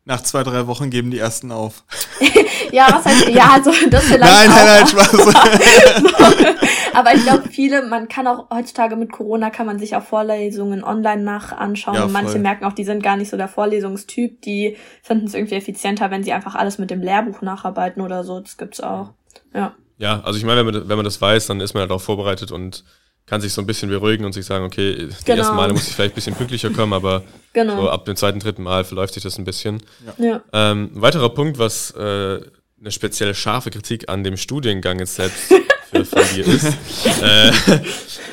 [0.09, 1.84] Nach zwei, drei Wochen geben die ersten auf.
[2.72, 5.34] ja, was heißt, ja, also das vielleicht Nein, nein, nein, Spaß.
[6.94, 10.82] Aber ich glaube, viele, man kann auch heutzutage mit Corona kann man sich auch Vorlesungen
[10.82, 11.96] online nach anschauen.
[11.96, 14.40] Ja, manche merken auch, die sind gar nicht so der Vorlesungstyp.
[14.40, 18.40] Die finden es irgendwie effizienter, wenn sie einfach alles mit dem Lehrbuch nacharbeiten oder so.
[18.40, 19.11] Das gibt's auch.
[19.52, 19.74] Ja.
[19.98, 22.00] Ja, also ich meine, wenn man, wenn man das weiß, dann ist man halt auch
[22.00, 22.82] vorbereitet und
[23.28, 25.38] kann sich so ein bisschen beruhigen und sich sagen, okay, die genau.
[25.38, 27.22] ersten Male muss ich vielleicht ein bisschen pünktlicher kommen, aber
[27.52, 27.82] genau.
[27.82, 29.82] so ab dem zweiten, dritten Mal verläuft sich das ein bisschen.
[30.18, 30.24] Ja.
[30.24, 30.42] ja.
[30.52, 32.40] Ähm, ein weiterer Punkt, was äh,
[32.80, 35.52] eine spezielle scharfe Kritik an dem Studiengang jetzt selbst
[35.90, 36.74] für, von dir ist,
[37.22, 37.52] äh,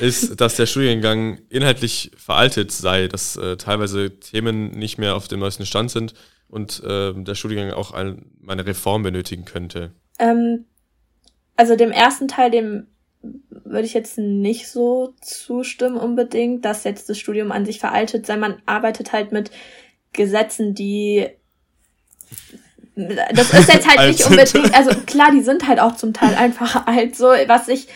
[0.00, 5.40] ist, dass der Studiengang inhaltlich veraltet sei, dass äh, teilweise Themen nicht mehr auf dem
[5.40, 6.14] neuesten Stand sind
[6.48, 9.92] und äh, der Studiengang auch ein, eine Reform benötigen könnte.
[10.18, 10.64] Ähm,
[11.56, 12.86] also dem ersten Teil, dem
[13.70, 18.36] würde ich jetzt nicht so zustimmen unbedingt, dass jetzt das Studium an sich veraltet sei.
[18.36, 19.50] Man arbeitet halt mit
[20.12, 21.28] Gesetzen, die
[22.96, 26.86] das ist jetzt halt nicht unbedingt, also klar, die sind halt auch zum Teil einfach
[26.86, 27.88] alt, so, was ich,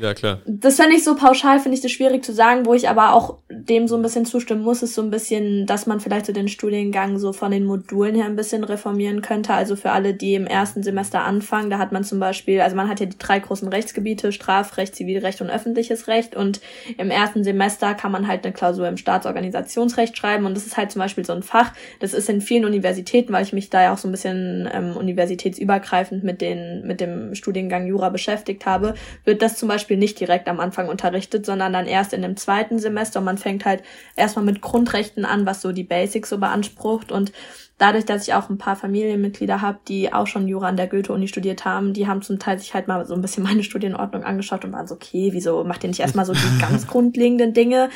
[0.00, 0.40] ja, klar.
[0.46, 3.38] Das fände ich so pauschal, finde ich das schwierig zu sagen, wo ich aber auch
[3.48, 6.48] dem so ein bisschen zustimmen muss, ist so ein bisschen, dass man vielleicht so den
[6.48, 9.52] Studiengang so von den Modulen her ein bisschen reformieren könnte.
[9.52, 12.88] Also für alle, die im ersten Semester anfangen, da hat man zum Beispiel, also man
[12.88, 16.60] hat ja die drei großen Rechtsgebiete, Strafrecht, Zivilrecht und öffentliches Recht und
[16.96, 20.92] im ersten Semester kann man halt eine Klausur im Staatsorganisationsrecht schreiben und das ist halt
[20.92, 23.92] zum Beispiel so ein Fach, das ist in vielen Universitäten, weil ich mich da ja
[23.92, 28.94] auch so ein bisschen ähm, universitätsübergreifend mit den, mit dem Studiengang Jura beschäftigt habe,
[29.24, 32.36] wird das zum Beispiel Beispiel nicht direkt am Anfang unterrichtet, sondern dann erst in dem
[32.36, 33.20] zweiten Semester.
[33.20, 33.82] Und man fängt halt
[34.16, 37.10] erstmal mit Grundrechten an, was so die Basics so beansprucht.
[37.10, 37.32] Und
[37.78, 41.26] dadurch, dass ich auch ein paar Familienmitglieder habe, die auch schon Jura an der Goethe-Uni
[41.26, 44.66] studiert haben, die haben zum Teil sich halt mal so ein bisschen meine Studienordnung angeschaut
[44.66, 47.88] und waren so, okay, wieso macht ihr nicht erstmal so die ganz grundlegenden Dinge?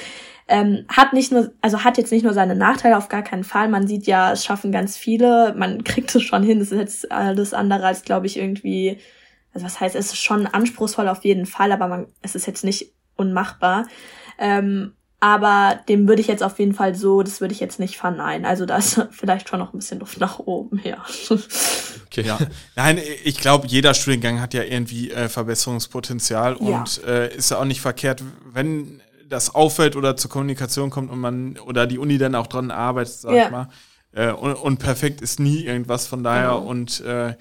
[0.49, 3.69] Ähm, hat nicht nur, also hat jetzt nicht nur seine Nachteile, auf gar keinen Fall.
[3.69, 6.59] Man sieht ja, es schaffen ganz viele, man kriegt es schon hin.
[6.59, 8.99] Das ist jetzt alles andere als, glaube ich, irgendwie
[9.55, 12.65] also was heißt, es ist schon anspruchsvoll auf jeden Fall, aber man, es ist jetzt
[12.65, 13.87] nicht unmachbar.
[14.39, 17.97] Ähm, aber dem würde ich jetzt auf jeden Fall so, das würde ich jetzt nicht
[17.97, 18.45] verneinen.
[18.45, 21.05] Also da ist vielleicht schon noch ein bisschen Luft nach oben, ja.
[22.07, 22.27] Okay.
[22.27, 22.39] Ja.
[22.77, 26.81] Nein, ich glaube, jeder Studiengang hat ja irgendwie äh, Verbesserungspotenzial ja.
[26.81, 28.23] und äh, ist ja auch nicht verkehrt,
[28.53, 29.01] wenn
[29.31, 33.15] das auffällt oder zur Kommunikation kommt und man oder die Uni dann auch dran arbeitet,
[33.15, 33.45] sag ja.
[33.47, 33.69] ich mal.
[34.13, 36.67] Äh, und, und, perfekt ist nie irgendwas von daher genau.
[36.67, 37.35] und äh,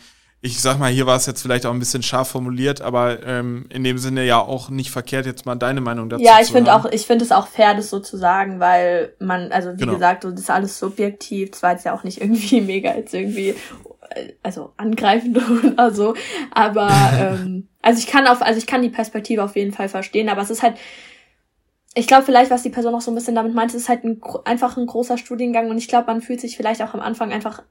[0.44, 3.68] ich sag mal, hier war es jetzt vielleicht auch ein bisschen scharf formuliert, aber ähm,
[3.70, 6.74] in dem Sinne ja auch nicht verkehrt, jetzt mal deine Meinung dazu Ja, ich finde
[6.74, 9.94] auch, ich finde es auch fair, das so zu sagen, weil man, also wie genau.
[9.94, 13.54] gesagt, das ist alles subjektiv, zwar jetzt ja auch nicht irgendwie mega jetzt irgendwie,
[14.42, 15.38] also angreifend
[15.74, 16.16] oder so,
[16.50, 16.90] aber
[17.20, 20.42] ähm, also ich kann auf, also ich kann die Perspektive auf jeden Fall verstehen, aber
[20.42, 20.76] es ist halt,
[21.94, 24.20] ich glaube vielleicht, was die Person auch so ein bisschen damit meint, ist halt ein,
[24.46, 27.62] einfach ein großer Studiengang und ich glaube, man fühlt sich vielleicht auch am Anfang einfach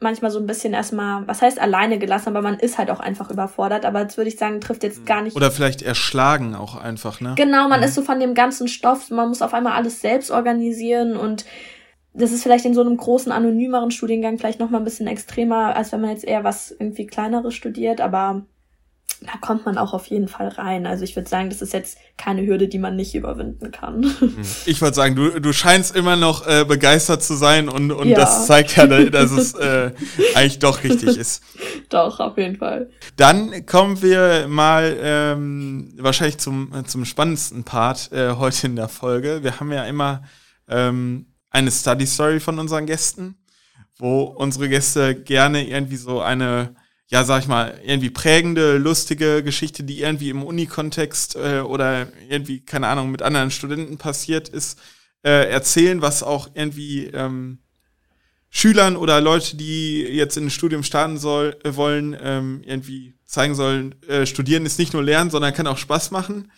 [0.00, 3.30] manchmal so ein bisschen erstmal, was heißt alleine gelassen, aber man ist halt auch einfach
[3.30, 3.84] überfordert.
[3.84, 5.36] Aber jetzt würde ich sagen, trifft jetzt gar nicht.
[5.36, 7.34] Oder vielleicht erschlagen auch einfach, ne?
[7.36, 7.86] Genau, man mhm.
[7.86, 11.44] ist so von dem ganzen Stoff, man muss auf einmal alles selbst organisieren und
[12.12, 15.92] das ist vielleicht in so einem großen, anonymeren Studiengang vielleicht nochmal ein bisschen extremer, als
[15.92, 18.42] wenn man jetzt eher was irgendwie kleineres studiert, aber
[19.20, 20.86] da kommt man auch auf jeden Fall rein.
[20.86, 24.02] Also ich würde sagen, das ist jetzt keine Hürde, die man nicht überwinden kann.
[24.18, 24.36] Hm.
[24.64, 28.16] Ich würde sagen, du, du scheinst immer noch äh, begeistert zu sein und, und ja.
[28.16, 29.92] das zeigt ja, dass es äh,
[30.34, 31.42] eigentlich doch richtig ist.
[31.90, 32.90] Doch, auf jeden Fall.
[33.16, 39.42] Dann kommen wir mal ähm, wahrscheinlich zum, zum spannendsten Part äh, heute in der Folge.
[39.42, 40.22] Wir haben ja immer
[40.68, 43.36] ähm, eine Study Story von unseren Gästen,
[43.98, 46.76] wo unsere Gäste gerne irgendwie so eine
[47.10, 52.60] ja, sag ich mal, irgendwie prägende, lustige Geschichte, die irgendwie im Unikontext äh, oder irgendwie,
[52.60, 54.78] keine Ahnung, mit anderen Studenten passiert ist,
[55.24, 57.58] äh, erzählen, was auch irgendwie ähm,
[58.48, 63.56] Schülern oder Leute, die jetzt in ein Studium starten soll, äh, wollen, ähm, irgendwie zeigen
[63.56, 66.52] sollen, äh, studieren ist nicht nur lernen, sondern kann auch Spaß machen.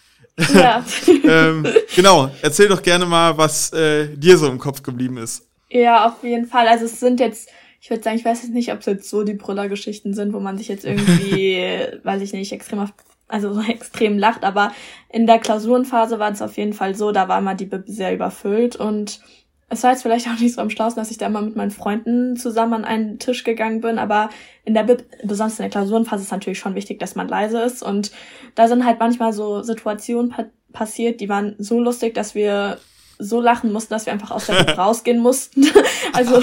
[0.55, 0.84] Ja.
[1.24, 5.46] ähm, genau, erzähl doch gerne mal, was äh, dir so im Kopf geblieben ist.
[5.70, 6.68] Ja, auf jeden Fall.
[6.68, 7.48] Also es sind jetzt
[7.83, 10.39] ich würde sagen, ich weiß jetzt nicht, ob es jetzt so die Brüller-Geschichten sind, wo
[10.39, 11.59] man sich jetzt irgendwie,
[12.05, 12.95] weiß ich nicht, extrem auf,
[13.26, 14.72] also so extrem lacht, aber
[15.09, 18.14] in der Klausurenphase war es auf jeden Fall so, da war immer die Bib sehr
[18.14, 19.20] überfüllt und
[19.68, 21.72] es war jetzt vielleicht auch nicht so am schlausten, dass ich da immer mit meinen
[21.72, 24.30] Freunden zusammen an einen Tisch gegangen bin, aber
[24.64, 27.83] in der Bib, besonders in der Klausurenphase ist natürlich schon wichtig, dass man leise ist
[27.83, 28.12] und
[28.55, 32.78] da sind halt manchmal so Situationen pa passiert, die waren so lustig, dass wir
[33.23, 35.66] so lachen mussten, dass wir einfach aus der Bib rausgehen mussten.
[36.12, 36.43] also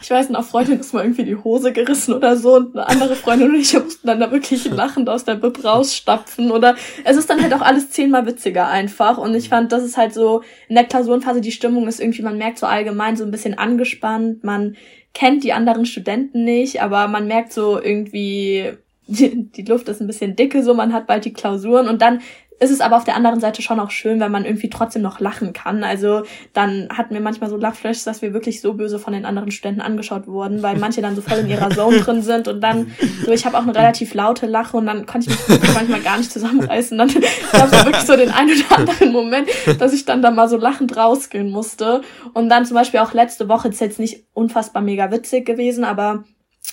[0.00, 3.16] ich weiß noch, Freundin ist mal irgendwie die Hose gerissen oder so und eine andere
[3.16, 7.28] Freundin und ich mussten dann da wirklich lachend aus der Bib rausstapfen oder es ist
[7.28, 10.74] dann halt auch alles zehnmal witziger einfach und ich fand, das ist halt so in
[10.74, 14.76] der Klausurenphase die Stimmung ist irgendwie, man merkt so allgemein so ein bisschen angespannt, man
[15.14, 18.72] kennt die anderen Studenten nicht, aber man merkt so irgendwie,
[19.06, 22.20] die, Luft ist ein bisschen dicke, so man hat bald die Klausuren und dann
[22.60, 25.18] ist es aber auf der anderen Seite schon auch schön, wenn man irgendwie trotzdem noch
[25.18, 25.82] lachen kann.
[25.82, 29.50] Also dann hatten wir manchmal so Lachflashes, dass wir wirklich so böse von den anderen
[29.50, 32.92] Studenten angeschaut wurden, weil manche dann so voll in ihrer Zone drin sind und dann
[33.24, 36.18] so, ich habe auch eine relativ laute Lache und dann konnte ich mich manchmal gar
[36.18, 36.98] nicht zusammenreißen.
[36.98, 37.08] Dann
[37.52, 39.48] gab es wirklich so den einen oder anderen Moment,
[39.78, 42.02] dass ich dann da mal so lachend rausgehen musste.
[42.34, 46.24] Und dann zum Beispiel auch letzte Woche, ist jetzt nicht unfassbar mega witzig gewesen, aber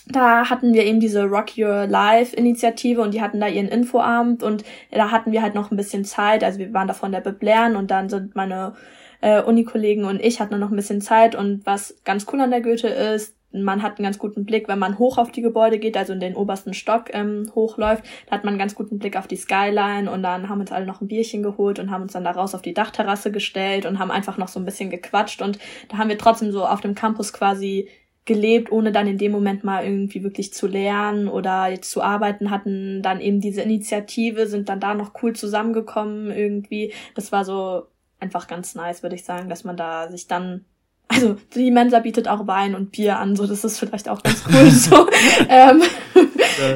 [0.05, 4.43] da hatten wir eben diese Rock Your Life Initiative und die hatten da ihren Infoabend
[4.43, 6.43] und da hatten wir halt noch ein bisschen Zeit.
[6.43, 8.73] Also wir waren da von der Bib lernen und dann sind meine
[9.21, 12.61] äh, Unikollegen und ich hatten noch ein bisschen Zeit und was ganz cool an der
[12.61, 15.95] Goethe ist, man hat einen ganz guten Blick, wenn man hoch auf die Gebäude geht,
[15.97, 19.27] also in den obersten Stock ähm, hochläuft, da hat man einen ganz guten Blick auf
[19.27, 22.25] die Skyline und dann haben uns alle noch ein Bierchen geholt und haben uns dann
[22.25, 25.59] da raus auf die Dachterrasse gestellt und haben einfach noch so ein bisschen gequatscht und
[25.89, 27.87] da haben wir trotzdem so auf dem Campus quasi
[28.27, 32.51] gelebt, ohne dann in dem Moment mal irgendwie wirklich zu lernen oder jetzt zu arbeiten,
[32.51, 36.93] hatten dann eben diese Initiative, sind dann da noch cool zusammengekommen irgendwie.
[37.15, 37.87] Das war so
[38.19, 40.65] einfach ganz nice, würde ich sagen, dass man da sich dann
[41.09, 44.43] also die Mensa bietet auch Wein und Bier an, so das ist vielleicht auch ganz
[44.51, 45.07] cool so.
[45.49, 45.81] ähm,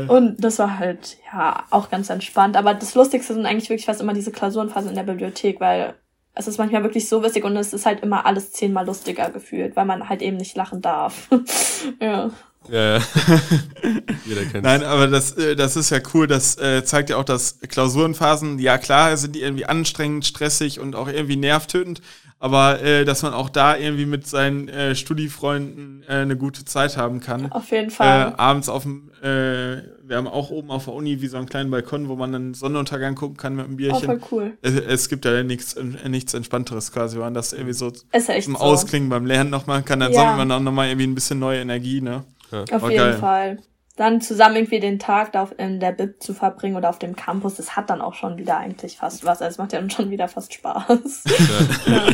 [0.08, 2.56] und das war halt ja auch ganz entspannt.
[2.56, 5.95] Aber das Lustigste sind eigentlich wirklich fast immer diese Klausurenphasen in der Bibliothek, weil
[6.34, 9.76] es ist manchmal wirklich so witzig und es ist halt immer alles zehnmal lustiger gefühlt,
[9.76, 11.30] weil man halt eben nicht lachen darf.
[12.02, 12.32] ja.
[12.70, 13.04] Ja, ja.
[14.26, 14.62] Jeder kennt's.
[14.62, 16.28] Nein, aber das, äh, das ist ja cool.
[16.28, 20.96] Das äh, zeigt ja auch, dass Klausurenphasen, ja klar, sind die irgendwie anstrengend, stressig und
[20.96, 22.02] auch irgendwie nervtötend
[22.42, 26.98] aber äh, dass man auch da irgendwie mit seinen äh, Studiefreunden äh, eine gute Zeit
[26.98, 27.52] haben kann.
[27.52, 28.32] Auf jeden Fall.
[28.32, 31.46] Äh, abends auf dem, äh, wir haben auch oben auf der Uni wie so einen
[31.46, 34.10] kleinen Balkon, wo man einen Sonnenuntergang gucken kann mit einem Bierchen.
[34.10, 34.58] Oh, voll cool.
[34.64, 35.76] Es, es gibt ja nichts,
[36.08, 38.56] nichts Entspannteres quasi, wenn man das irgendwie so zum so.
[38.56, 40.20] Ausklingen beim Lernen noch machen kann, dann ja.
[40.20, 42.24] sammelt man auch nochmal irgendwie ein bisschen neue Energie, ne?
[42.52, 42.64] Ja.
[42.76, 43.18] Auf oh, jeden geil.
[43.20, 43.60] Fall
[43.96, 47.56] dann zusammen irgendwie den Tag da in der Bib zu verbringen oder auf dem Campus,
[47.56, 49.42] das hat dann auch schon wieder eigentlich fast was.
[49.42, 51.24] Also es macht ja dann schon wieder fast Spaß.
[51.88, 52.08] ja.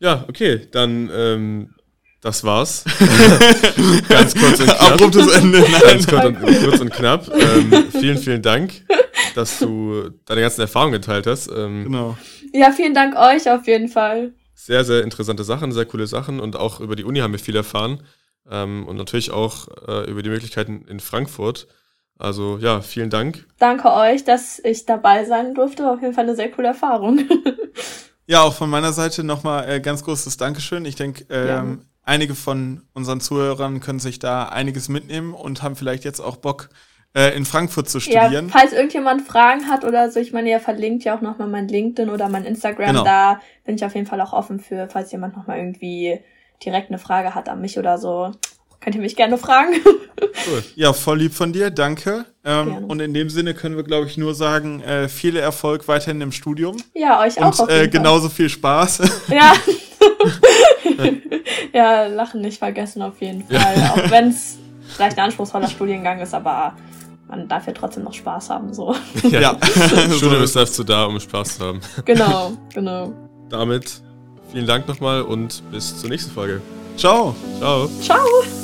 [0.00, 1.74] ja, okay, dann ähm,
[2.20, 2.84] das war's.
[4.08, 4.92] Ganz kurz und knapp.
[4.92, 5.60] Abruptes Ende.
[5.60, 5.80] Nein.
[5.82, 7.30] Ganz kurz und, kurz und knapp.
[7.34, 8.82] Ähm, vielen, vielen Dank,
[9.34, 11.48] dass du deine ganzen Erfahrungen geteilt hast.
[11.48, 12.16] Ähm, genau.
[12.52, 14.32] Ja, vielen Dank euch auf jeden Fall.
[14.54, 17.56] Sehr, sehr interessante Sachen, sehr coole Sachen und auch über die Uni haben wir viel
[17.56, 18.02] erfahren.
[18.50, 21.66] Ähm, und natürlich auch äh, über die Möglichkeiten in Frankfurt.
[22.18, 23.46] Also ja, vielen Dank.
[23.58, 25.84] Danke euch, dass ich dabei sein durfte.
[25.84, 27.20] War auf jeden Fall eine sehr coole Erfahrung.
[28.26, 30.84] ja, auch von meiner Seite nochmal äh, ganz großes Dankeschön.
[30.84, 31.86] Ich denke, ähm, ja.
[32.02, 36.68] einige von unseren Zuhörern können sich da einiges mitnehmen und haben vielleicht jetzt auch Bock,
[37.14, 38.48] äh, in Frankfurt zu studieren.
[38.48, 41.68] Ja, falls irgendjemand Fragen hat oder so, ich meine, ihr verlinkt ja auch nochmal mein
[41.68, 43.04] LinkedIn oder mein Instagram, genau.
[43.04, 46.20] da bin ich auf jeden Fall auch offen für, falls jemand nochmal irgendwie
[46.62, 48.32] direkt eine Frage hat an mich oder so,
[48.80, 49.72] könnt ihr mich gerne fragen.
[50.48, 50.64] Cool.
[50.74, 52.24] Ja, voll lieb von dir, danke.
[52.44, 56.20] Ähm, und in dem Sinne können wir, glaube ich, nur sagen, äh, viel Erfolg weiterhin
[56.20, 56.76] im Studium.
[56.92, 57.58] Ja, euch auch.
[57.58, 59.02] Und äh, genauso viel Spaß.
[59.28, 59.52] Ja.
[61.72, 63.74] ja, Lachen nicht vergessen auf jeden Fall.
[63.76, 63.92] Ja.
[63.92, 64.58] Auch wenn es
[64.96, 66.74] vielleicht ein anspruchsvoller Studiengang ist, aber
[67.28, 68.74] man darf ja trotzdem noch Spaß haben.
[68.74, 68.94] So.
[69.30, 69.58] Ja, ja.
[70.16, 71.80] Studium ist dazu da, um Spaß zu haben.
[72.04, 73.12] Genau, genau.
[73.48, 74.02] Damit
[74.54, 76.62] vielen Dank nochmal und bis zur nächsten Folge.
[76.96, 77.34] Ciao.
[77.58, 77.88] Ciao.
[78.00, 78.63] Ciao.